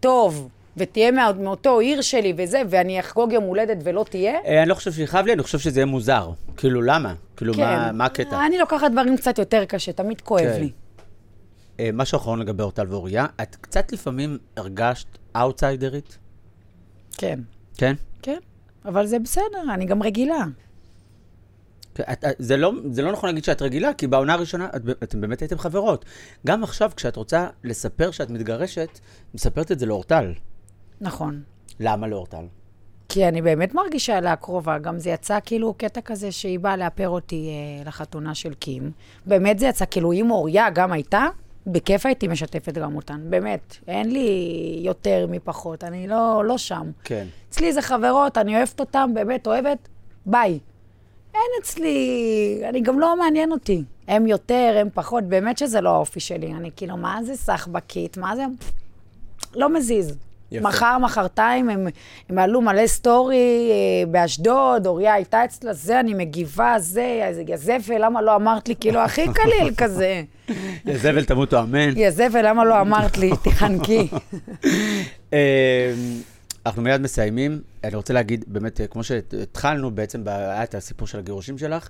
טוב, 0.00 0.48
ותהיה 0.76 1.10
מא, 1.10 1.32
מאותו 1.32 1.78
עיר 1.78 2.00
שלי 2.00 2.34
וזה, 2.36 2.62
ואני 2.68 3.00
אחגוג 3.00 3.32
יום 3.32 3.44
הולדת 3.44 3.78
ולא 3.84 4.04
תהיה? 4.10 4.34
אה, 4.46 4.62
אני 4.62 4.68
לא 4.68 4.74
חושב 4.74 4.92
שיכאב 4.92 5.26
לי, 5.26 5.32
אני 5.32 5.42
חושב 5.42 5.58
שזה 5.58 5.80
יהיה 5.80 5.86
מוזר. 5.86 6.30
כאילו, 6.56 6.82
למה? 6.82 7.14
כאילו, 7.36 7.54
כן. 7.54 7.60
מה, 7.60 7.92
מה 7.92 8.04
הקטע? 8.04 8.46
אני 8.46 8.58
לוקחת 8.58 8.90
דברים 8.90 9.16
קצת 9.16 9.38
יותר 9.38 9.64
קשה, 9.64 9.92
תמיד 9.92 10.20
כואב 10.20 10.42
כן. 10.42 10.60
לי. 10.60 10.70
אה, 11.80 11.90
משהו 11.92 12.18
אחרון 12.18 12.38
לגבי 12.38 12.62
אורטל 12.62 12.86
ואוריה, 12.90 13.26
את 13.42 13.56
קצת 13.56 13.92
לפעמים 13.92 14.38
הרגשת 14.56 15.06
אאוטסיידרית? 15.36 16.18
כן. 17.12 17.40
כן? 17.76 17.94
כן, 18.22 18.38
אבל 18.84 19.06
זה 19.06 19.18
בסדר, 19.18 19.74
אני 19.74 19.84
גם 19.84 20.02
רגילה. 20.02 20.44
כן, 21.94 22.02
את, 22.12 22.24
זה, 22.38 22.56
לא, 22.56 22.72
זה 22.90 23.02
לא 23.02 23.12
נכון 23.12 23.28
להגיד 23.28 23.44
שאת 23.44 23.62
רגילה, 23.62 23.94
כי 23.94 24.06
בעונה 24.06 24.34
הראשונה 24.34 24.68
את, 24.76 24.82
אתם 25.02 25.20
באמת 25.20 25.40
הייתם 25.40 25.58
חברות. 25.58 26.04
גם 26.46 26.64
עכשיו, 26.64 26.90
כשאת 26.96 27.16
רוצה 27.16 27.48
לספר 27.64 28.10
שאת 28.10 28.30
מתגרשת, 28.30 28.98
מספרת 29.34 29.72
את 29.72 29.78
זה 29.78 29.86
לאורטל. 29.86 30.32
נכון. 31.00 31.42
למה 31.80 32.06
לאורטל? 32.06 32.46
כי 33.08 33.28
אני 33.28 33.42
באמת 33.42 33.74
מרגישה 33.74 34.18
אליה 34.18 34.36
קרובה. 34.36 34.78
גם 34.78 34.98
זה 34.98 35.10
יצא 35.10 35.38
כאילו 35.44 35.74
קטע 35.74 36.00
כזה 36.00 36.32
שהיא 36.32 36.58
באה 36.58 36.76
לאפר 36.76 37.08
אותי 37.08 37.48
אה, 37.48 37.84
לחתונה 37.84 38.34
של 38.34 38.54
קים. 38.54 38.90
באמת 39.26 39.58
זה 39.58 39.66
יצא, 39.66 39.84
כאילו 39.90 40.12
אם 40.12 40.30
אוריה 40.30 40.70
גם 40.70 40.92
הייתה, 40.92 41.26
בכיף 41.66 42.06
הייתי 42.06 42.28
משתפת 42.28 42.74
גם 42.74 42.96
אותן, 42.96 43.20
באמת. 43.30 43.76
אין 43.88 44.12
לי 44.12 44.28
יותר 44.82 45.26
מפחות, 45.28 45.84
אני 45.84 46.06
לא, 46.06 46.42
לא 46.44 46.58
שם. 46.58 46.90
כן. 47.04 47.26
אצלי 47.50 47.72
זה 47.72 47.82
חברות, 47.82 48.38
אני 48.38 48.56
אוהבת 48.56 48.80
אותן, 48.80 49.10
באמת 49.14 49.46
אוהבת, 49.46 49.88
ביי. 50.26 50.58
אין 51.34 51.50
אצלי, 51.62 52.62
אני 52.68 52.80
גם 52.80 53.00
לא 53.00 53.16
מעניין 53.18 53.52
אותי. 53.52 53.82
הם 54.08 54.26
יותר, 54.26 54.76
הם 54.80 54.88
פחות, 54.94 55.24
באמת 55.24 55.58
שזה 55.58 55.80
לא 55.80 55.90
האופי 55.90 56.20
שלי. 56.20 56.52
אני 56.52 56.70
כאילו, 56.76 56.96
מה 56.96 57.18
זה 57.22 57.36
סחבקית? 57.36 58.16
מה 58.16 58.36
זה... 58.36 58.44
לא 59.54 59.68
מזיז. 59.68 60.16
יפה. 60.54 60.68
מחר, 60.68 60.98
מחרתיים, 60.98 61.70
הם, 61.70 61.86
הם 62.30 62.38
עלו 62.38 62.60
מלא 62.60 62.86
סטורי 62.86 63.70
אה, 63.70 64.06
באשדוד, 64.06 64.86
אוריה 64.86 65.14
הייתה 65.14 65.44
אצלה, 65.44 65.72
זה, 65.72 66.00
אני 66.00 66.14
מגיבה, 66.14 66.74
זה, 66.78 67.20
יא 67.48 67.56
זבל, 67.56 68.04
למה 68.04 68.22
לא 68.22 68.36
אמרת 68.36 68.68
לי? 68.68 68.74
כאילו, 68.80 69.00
הכי 69.00 69.24
קליל 69.32 69.74
כזה. 69.82 70.22
יא 70.86 70.98
זבל, 70.98 71.24
תמותו, 71.24 71.60
אמן. 71.60 71.96
יא 71.96 72.10
זבל, 72.10 72.48
למה 72.48 72.64
לא 72.64 72.80
אמרת 72.80 73.18
לי? 73.18 73.30
תחנקי. 73.42 74.08
אה, 76.66 76.70
אנחנו 76.70 76.82
מיד 76.82 77.00
מסיימים. 77.00 77.60
אני 77.84 77.96
רוצה 77.96 78.14
להגיד, 78.14 78.44
באמת, 78.48 78.80
כמו 78.90 79.04
שהתחלנו, 79.04 79.90
בעצם 79.90 80.22
היה 80.26 80.62
את 80.62 80.74
הסיפור 80.74 81.08
של 81.08 81.18
הגירושים 81.18 81.58
שלך, 81.58 81.88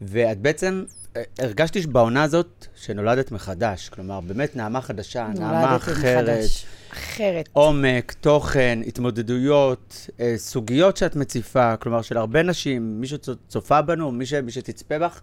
ואת 0.00 0.38
בעצם 0.38 0.84
הרגשתי 1.38 1.80
בעונה 1.80 2.22
הזאת 2.22 2.66
שנולדת 2.76 3.32
מחדש. 3.32 3.88
כלומר, 3.88 4.20
באמת 4.20 4.56
נעמה 4.56 4.80
חדשה, 4.80 5.28
נעמה 5.34 5.76
אחרת. 5.76 6.24
מחדש. 6.24 6.66
אחרת. 6.92 7.48
עומק, 7.52 8.12
תוכן, 8.12 8.78
התמודדויות, 8.86 10.10
אה, 10.20 10.34
סוגיות 10.36 10.96
שאת 10.96 11.16
מציפה, 11.16 11.76
כלומר, 11.76 12.02
של 12.02 12.16
הרבה 12.16 12.42
נשים, 12.42 13.00
מי 13.00 13.06
שצופה 13.06 13.82
בנו, 13.82 14.12
מי, 14.12 14.26
ש, 14.26 14.34
מי 14.34 14.52
שתצפה 14.52 14.98
בך, 14.98 15.12
אה, 15.14 15.20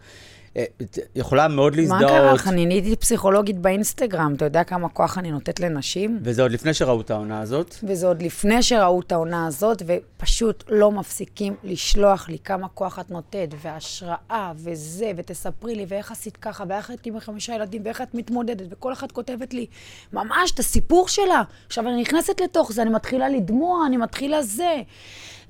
יכולה 1.15 1.47
מאוד 1.47 1.75
מה 1.75 1.81
להזדהות. 1.81 2.11
קרה 2.11 2.33
לך? 2.33 2.47
אני 2.47 2.65
נהייתי 2.65 2.95
פסיכולוגית 2.95 3.57
באינסטגרם, 3.57 4.33
אתה 4.35 4.45
יודע 4.45 4.63
כמה 4.63 4.89
כוח 4.89 5.17
אני 5.17 5.31
נותנת 5.31 5.59
לנשים? 5.59 6.19
וזה 6.23 6.41
עוד 6.41 6.51
לפני 6.51 6.73
שראו 6.73 7.01
את 7.01 7.11
העונה 7.11 7.41
הזאת. 7.41 7.75
וזה 7.83 8.07
עוד 8.07 8.21
לפני 8.21 8.63
שראו 8.63 8.99
את 8.99 9.11
העונה 9.11 9.47
הזאת, 9.47 9.81
ופשוט 9.85 10.63
לא 10.69 10.91
מפסיקים 10.91 11.55
לשלוח 11.63 12.29
לי 12.29 12.37
כמה 12.39 12.67
כוח 12.67 12.99
את 12.99 13.11
נותנת, 13.11 13.49
והשראה, 13.61 14.51
וזה, 14.55 15.11
ותספרי 15.15 15.75
לי, 15.75 15.85
ואיך 15.87 16.11
עשית 16.11 16.37
ככה, 16.37 16.63
ואיך 16.67 16.91
את 16.91 17.05
עם 17.05 17.19
חמישה 17.19 17.55
ילדים, 17.55 17.81
ואיך 17.85 18.01
את 18.01 18.15
מתמודדת, 18.15 18.65
וכל 18.69 18.93
אחת 18.93 19.11
כותבת 19.11 19.53
לי 19.53 19.65
ממש 20.13 20.51
את 20.51 20.59
הסיפור 20.59 21.07
שלה. 21.07 21.43
עכשיו 21.67 21.87
אני 21.87 22.01
נכנסת 22.01 22.41
לתוך 22.41 22.71
זה, 22.71 22.81
אני 22.81 22.89
מתחילה 22.89 23.29
לדמוע, 23.29 23.85
אני 23.87 23.97
מתחילה 23.97 24.41
זה. 24.41 24.81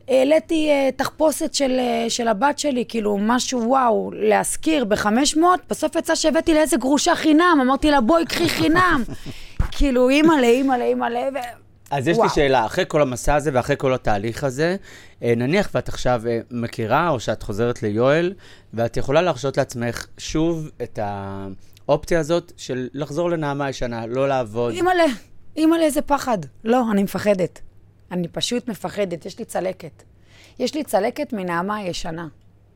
העליתי 0.08 0.70
uh, 0.70 0.96
תחפושת 0.96 1.54
של, 1.54 1.80
uh, 1.80 2.10
של 2.10 2.28
הבת 2.28 2.60
שלי, 2.60 2.86
כאילו 2.88 3.18
משהו 3.22 3.64
וואו, 3.68 4.12
להשכיר 4.14 4.86
ב-500, 4.86 5.40
בסוף 5.70 5.96
יצא 5.96 6.16
שהבאתי 6.16 6.54
לה 6.54 6.60
איזה 6.60 6.78
גרושה 6.78 7.16
חינם, 7.16 7.60
אמרתי 7.62 7.92
לה 7.92 8.02
בואי 8.02 8.26
קחי 8.26 8.50
חינם. 8.50 9.04
כאילו 9.78 10.10
אימא'לה, 10.10 10.48
אימא'לה, 10.48 10.86
אימא'לה, 10.86 11.30
ו... 11.34 11.38
אז 11.92 12.08
יש 12.08 12.18
לי 12.18 12.24
וואו. 12.24 12.36
שאלה, 12.36 12.66
אחרי 12.66 12.86
כל 12.88 13.02
המסע 13.02 13.36
הזה 13.36 13.52
ואחרי 13.54 13.76
כל 13.78 13.94
התהליך 13.94 14.44
הזה, 14.44 14.76
אה, 15.24 15.34
נניח 15.38 15.70
ואת 15.74 15.90
עכשיו 15.90 16.22
אה, 16.28 16.40
מכירה, 16.52 17.10
או 17.10 17.20
שאת 17.20 17.44
חוזרת 17.44 17.84
ליואל, 17.84 18.34
ואת 18.74 18.98
יכולה 18.98 19.22
להרשות 19.22 19.58
לעצמך 19.58 20.06
שוב 20.18 20.70
את 20.84 21.00
האופציה 21.02 22.20
הזאת 22.20 22.52
של 22.58 22.88
לחזור 22.94 23.30
לנעמה 23.30 23.66
הישנה, 23.66 24.06
לא 24.08 24.28
לעבוד. 24.28 24.74
אימא'לה, 24.74 25.06
אימא'לה, 25.56 25.84
איזה 25.84 26.02
פחד. 26.02 26.38
לא, 26.64 26.84
אני 26.92 27.04
מפחדת. 27.04 27.62
אני 28.12 28.28
פשוט 28.28 28.70
מפחדת, 28.70 29.26
יש 29.26 29.40
לי 29.40 29.46
צלקת. 29.46 30.04
יש 30.60 30.76
לי 30.76 30.84
צלקת 30.84 31.34
מנעמה 31.34 31.76
הישנה. 31.76 32.28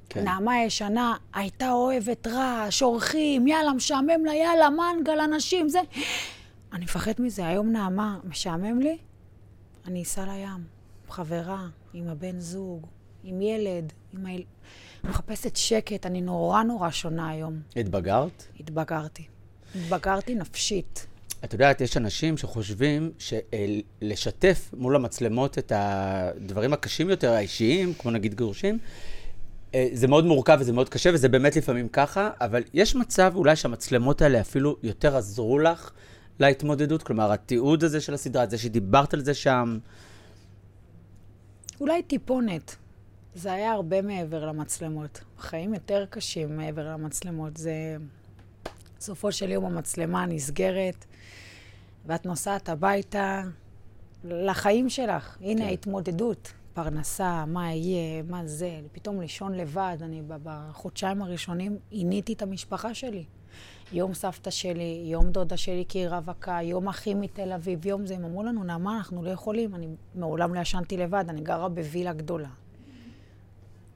כן. 0.09 0.23
נעמה 0.23 0.53
הישנה 0.53 1.15
הייתה 1.33 1.71
אוהבת 1.71 2.27
רעש, 2.27 2.83
אורחים, 2.83 3.47
יאללה, 3.47 3.73
משעמם 3.73 4.25
לה, 4.25 4.33
יאללה, 4.33 4.69
מנגל, 4.69 5.19
אנשים, 5.19 5.69
זה... 5.69 5.79
אני 6.73 6.83
מפחד 6.83 7.13
מזה. 7.19 7.47
היום 7.47 7.71
נעמה, 7.71 8.19
משעמם 8.23 8.79
לי, 8.79 8.97
אני 9.85 10.03
אסע 10.03 10.25
לים, 10.25 10.47
עם 10.47 10.63
חברה, 11.09 11.67
עם 11.93 12.07
הבן 12.07 12.39
זוג, 12.39 12.87
עם 13.23 13.41
ילד, 13.41 13.93
עם 14.13 14.25
היל... 14.25 14.43
מחפשת 15.03 15.55
שקט, 15.55 16.05
אני 16.05 16.21
נורא 16.21 16.63
נורא 16.63 16.91
שונה 16.91 17.29
היום. 17.29 17.59
התבגרת? 17.75 18.43
התבגרתי. 18.59 19.25
התבגרתי 19.75 20.35
נפשית. 20.35 21.07
את 21.43 21.53
יודעת, 21.53 21.81
יש 21.81 21.97
אנשים 21.97 22.37
שחושבים 22.37 23.11
שלשתף 23.17 24.69
מול 24.77 24.95
המצלמות 24.95 25.57
את 25.57 25.71
הדברים 25.75 26.73
הקשים 26.73 27.09
יותר, 27.09 27.31
האישיים, 27.31 27.93
כמו 27.93 28.11
נגיד 28.11 28.33
גירושים, 28.33 28.79
אה, 29.75 29.87
זה 29.93 30.07
מאוד 30.07 30.25
מורכב 30.25 30.57
וזה 30.59 30.73
מאוד 30.73 30.89
קשה, 30.89 31.09
וזה 31.13 31.29
באמת 31.29 31.55
לפעמים 31.55 31.87
ככה, 31.87 32.29
אבל 32.41 32.63
יש 32.73 32.95
מצב 32.95 33.33
אולי 33.35 33.55
שהמצלמות 33.55 34.21
האלה 34.21 34.41
אפילו 34.41 34.77
יותר 34.83 35.17
עזרו 35.17 35.59
לך 35.59 35.91
להתמודדות? 36.39 37.03
כלומר, 37.03 37.31
התיעוד 37.31 37.83
הזה 37.83 38.01
של 38.01 38.13
הסדרה, 38.13 38.47
זה 38.47 38.57
שדיברת 38.57 39.13
על 39.13 39.23
זה 39.23 39.33
שם, 39.33 39.77
אולי 41.81 42.03
טיפונת. 42.03 42.75
זה 43.35 43.53
היה 43.53 43.71
הרבה 43.71 44.01
מעבר 44.01 44.45
למצלמות. 44.45 45.21
חיים 45.39 45.73
יותר 45.73 46.05
קשים 46.09 46.57
מעבר 46.57 46.87
למצלמות. 46.87 47.57
זה... 47.57 47.97
בסופו 48.99 49.31
של 49.31 49.51
יום 49.51 49.65
המצלמה 49.65 50.25
נסגרת, 50.25 51.05
ואת 52.05 52.25
נוסעת 52.25 52.69
הביתה 52.69 53.41
לחיים 54.23 54.89
שלך. 54.89 55.37
הנה 55.41 55.61
כן. 55.61 55.67
ההתמודדות. 55.67 56.53
פרנסה, 56.73 57.45
מה 57.45 57.73
יהיה, 57.73 58.23
מה 58.23 58.47
זה, 58.47 58.79
פתאום 58.91 59.21
לישון 59.21 59.53
לבד. 59.53 59.97
אני 60.01 60.21
בחודשיים 60.43 61.21
הראשונים 61.21 61.77
עיניתי 61.89 62.33
את 62.33 62.41
המשפחה 62.41 62.93
שלי. 62.93 63.23
יום 63.93 64.13
סבתא 64.13 64.49
שלי, 64.49 65.03
יום 65.05 65.31
דודה 65.31 65.57
שלי 65.57 65.85
כי 65.89 65.99
היא 65.99 66.07
רווקה, 66.07 66.59
יום 66.63 66.87
אחי 66.87 67.13
מתל 67.13 67.51
אביב, 67.51 67.85
יום 67.85 68.05
זה. 68.05 68.15
הם 68.15 68.25
אמרו 68.25 68.43
לנו, 68.43 68.63
נעמה, 68.63 68.97
אנחנו 68.97 69.23
לא 69.23 69.29
יכולים. 69.29 69.75
אני 69.75 69.87
מעולם 70.15 70.53
לא 70.53 70.59
ישנתי 70.59 70.97
לבד, 70.97 71.25
אני 71.29 71.41
גרה 71.41 71.69
בווילה 71.69 72.13
גדולה. 72.13 72.49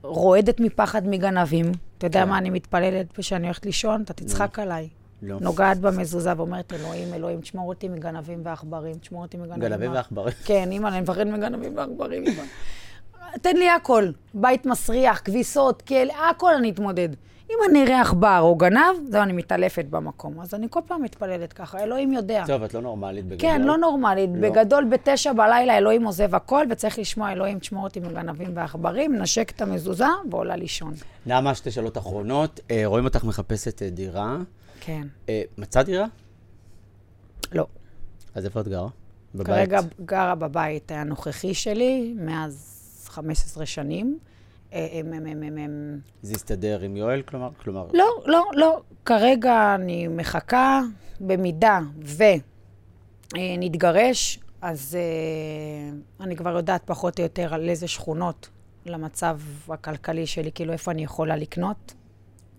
רועדת 0.01 0.59
מפחד 0.59 1.07
מגנבים. 1.07 1.65
אתה 1.97 2.07
יודע 2.07 2.23
כן. 2.23 2.29
מה 2.29 2.37
אני 2.37 2.49
מתפללת 2.49 3.11
כשאני 3.11 3.47
הולכת 3.47 3.65
לישון? 3.65 4.01
אתה 4.01 4.13
תצחק 4.13 4.59
עליי. 4.59 4.89
לא. 5.21 5.37
נוגעת 5.41 5.79
במזוזה 5.79 6.33
ואומרת, 6.37 6.73
אלוהים, 6.73 7.13
אלוהים, 7.13 7.41
תשמור 7.41 7.69
אותי 7.69 7.87
מגנבים 7.87 8.41
ועכברים, 8.43 8.95
תשמור 8.95 9.21
אותי 9.21 9.37
מגנבים 9.37 9.69
גנבים 9.69 9.91
ועכברים. 9.91 10.33
כן, 10.45 10.71
אימא, 10.71 10.87
אני 10.87 11.01
מפחד 11.01 11.27
מגנבים 11.27 11.77
ועכברים, 11.77 12.23
אימא. 12.27 12.43
תן 13.41 13.57
לי 13.57 13.69
הכל. 13.69 14.07
בית 14.33 14.65
מסריח, 14.65 15.21
כביסות, 15.25 15.81
כלא, 15.81 16.13
הכל 16.29 16.53
אני 16.53 16.69
אתמודד. 16.69 17.09
אם 17.49 17.55
אני 17.69 17.83
אראה 17.83 18.01
עכבר 18.01 18.39
או 18.41 18.55
גנב, 18.55 18.95
זהו, 19.09 19.21
אני 19.21 19.33
מתעלפת 19.33 19.85
במקום. 19.89 20.41
אז 20.41 20.53
אני 20.53 20.67
כל 20.69 20.79
פעם 20.87 21.01
מתפללת 21.01 21.53
ככה, 21.53 21.83
אלוהים 21.83 22.13
יודע. 22.13 22.43
טוב, 22.47 22.63
את 22.63 22.73
לא 22.73 22.81
נורמלית 22.81 23.25
בגדול. 23.25 23.39
כן, 23.39 23.61
לא 23.61 23.77
נורמלית. 23.77 24.29
לא. 24.33 24.49
בגדול, 24.49 24.83
בתשע 24.83 25.33
בלילה 25.33 25.77
אלוהים 25.77 26.05
עוזב 26.05 26.35
הכל, 26.35 26.65
וצריך 26.69 26.99
לשמוע 26.99 27.31
אלוהים, 27.31 27.59
תשמור 27.59 27.83
אותי 27.83 27.99
מגנבים 27.99 28.51
ועכברים, 28.53 29.15
נשק 29.15 29.51
את 29.55 29.61
המזוזה 29.61 30.05
ועולה 30.31 30.55
לישון. 30.55 30.93
נעמה, 31.25 31.55
שתי 31.55 31.71
שאלות 31.71 31.97
אחרונות. 31.97 32.59
אה, 32.71 32.81
רואים 32.85 33.05
אותך 33.05 33.23
מחפשת 33.23 33.81
אה, 33.81 33.89
דירה. 33.89 34.37
כן. 34.85 35.07
אה, 35.29 35.41
מצאת 35.57 35.85
דירה? 35.85 36.05
לא. 37.51 37.67
אז 38.35 38.45
איפה 38.45 38.61
את 38.61 38.67
גרה? 38.67 38.87
בבית? 39.35 39.47
כרגע 39.47 39.79
גרה 40.05 40.35
בבית 40.35 40.91
הנוכחי 40.91 41.53
שלי, 41.53 42.13
מאז 42.17 43.07
15 43.09 43.65
שנים. 43.65 44.19
אה, 44.73 44.87
הם, 44.91 45.13
הם, 45.13 45.25
הם, 45.25 45.43
הם, 45.43 45.57
הם... 45.57 45.99
זה 46.21 46.33
הסתדר 46.33 46.81
עם 46.81 46.97
יואל, 46.97 47.21
כלומר? 47.21 47.49
כלומר... 47.63 47.87
לא, 47.93 48.05
לא, 48.25 48.43
לא. 48.53 48.81
כרגע 49.05 49.75
אני 49.75 50.07
מחכה, 50.07 50.81
במידה 51.19 51.79
ונתגרש, 53.33 54.39
אז 54.61 54.97
אה, 54.99 55.97
אני 56.25 56.35
כבר 56.35 56.55
יודעת 56.55 56.81
פחות 56.85 57.19
או 57.19 57.23
יותר 57.23 57.53
על 57.53 57.69
איזה 57.69 57.87
שכונות 57.87 58.49
למצב 58.85 59.39
הכלכלי 59.69 60.27
שלי, 60.27 60.51
כאילו 60.51 60.73
איפה 60.73 60.91
אני 60.91 61.03
יכולה 61.03 61.35
לקנות. 61.35 61.93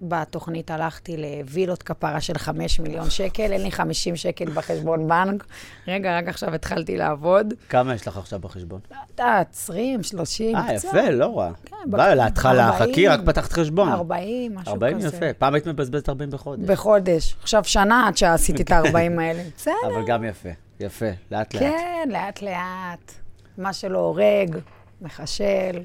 בתוכנית 0.02 0.70
הלכתי 0.70 1.16
לווילות 1.16 1.82
כפרה 1.82 2.20
של 2.20 2.38
5 2.38 2.80
מיליון 2.80 3.10
שקל, 3.10 3.52
אין 3.52 3.62
לי 3.62 3.70
50 3.70 4.16
שקל 4.16 4.50
בחשבון 4.50 5.08
בנק. 5.08 5.46
רגע, 5.88 6.18
רק 6.18 6.28
עכשיו 6.28 6.54
התחלתי 6.54 6.96
לעבוד. 6.96 7.54
כמה 7.68 7.94
יש 7.94 8.08
לך 8.08 8.16
עכשיו 8.16 8.38
בחשבון? 8.38 8.80
יודעת, 9.10 9.54
20, 9.54 10.02
30, 10.02 10.56
אה, 10.56 10.76
קצת. 10.76 10.88
יפה, 10.88 11.10
לא 11.10 11.38
רע. 11.38 11.52
כן, 11.64 11.76
בא, 11.86 12.14
להתחלה, 12.14 12.68
40, 12.68 12.92
חכי, 12.92 13.08
רק 13.08 13.20
פתחת 13.26 13.52
חשבון. 13.52 13.88
40, 13.88 14.54
משהו 14.54 14.72
40 14.72 14.98
כזה. 14.98 15.16
יפה. 15.16 15.26
פעם 15.38 15.54
היית 15.54 15.66
מבזבזת 15.68 16.08
40 16.08 16.30
בחודש. 16.30 16.68
בחודש. 16.68 17.36
עכשיו 17.42 17.64
שנה 17.64 18.08
עד 18.08 18.16
שעשיתי 18.16 18.62
את 18.62 18.70
ה-40 18.70 18.96
האלה. 18.96 19.42
בסדר. 19.56 19.74
אבל 19.86 20.06
גם 20.06 20.24
יפה, 20.24 20.48
יפה, 20.80 21.06
לאט 21.30 21.54
לאט. 21.54 21.62
כן, 21.62 22.08
לאט-לאט. 22.12 23.12
מה 23.58 23.72
שלא 23.72 23.98
הורג, 23.98 24.58
מחשל, 25.02 25.80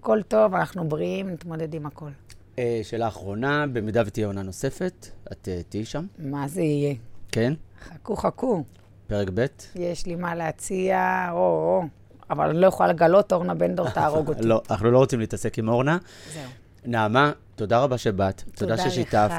הכל 0.00 0.22
טוב, 0.22 0.54
אנחנו 0.54 0.88
בריאים, 0.88 1.30
נתמודד 1.30 1.74
עם 1.74 1.86
הכל. 1.86 2.10
אה, 2.58 2.80
שאלה 2.82 3.08
אחרונה, 3.08 3.66
במידה 3.72 4.02
ותהיה 4.06 4.26
עונה 4.26 4.42
נוספת, 4.42 5.08
את 5.32 5.48
אה, 5.48 5.60
תהיי 5.68 5.84
שם, 5.84 6.06
מה 6.18 6.48
זה 6.48 6.62
יהיה? 6.62 6.94
כן? 7.32 7.52
חכו, 7.84 8.16
חכו. 8.16 8.64
פרק 9.06 9.28
ב'? 9.34 9.46
יש 9.74 10.06
לי 10.06 10.14
מה 10.14 10.34
להציע, 10.34 11.28
או, 11.32 11.36
או. 11.38 11.82
אבל 12.30 12.48
אני 12.50 12.60
לא 12.60 12.66
יכולה 12.66 12.88
לגלות, 12.88 13.32
אורנה 13.32 13.54
בן 13.54 13.74
דור 13.74 13.90
תהרוג 13.90 14.28
אותי. 14.30 14.42
לא, 14.42 14.62
אנחנו 14.70 14.90
לא 14.90 14.98
רוצים 14.98 15.20
להתעסק 15.20 15.58
עם 15.58 15.68
אורנה. 15.68 15.98
זהו. 16.34 16.42
נעמה, 16.84 17.32
תודה 17.54 17.78
רבה 17.78 17.98
שבאת, 17.98 18.42
תודה 18.54 18.78
ששיתפת. 18.78 19.32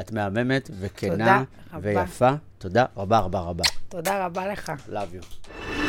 את 0.00 0.12
מהממת 0.12 0.70
וכנה. 0.80 1.44
ויפה. 1.80 2.30
תודה 2.58 2.84
רבה 2.96 3.18
רבה 3.18 3.40
רבה. 3.40 3.64
תודה 3.88 4.26
רבה 4.26 4.46
לך. 4.46 4.72
Love 4.88 5.22
you. 5.22 5.83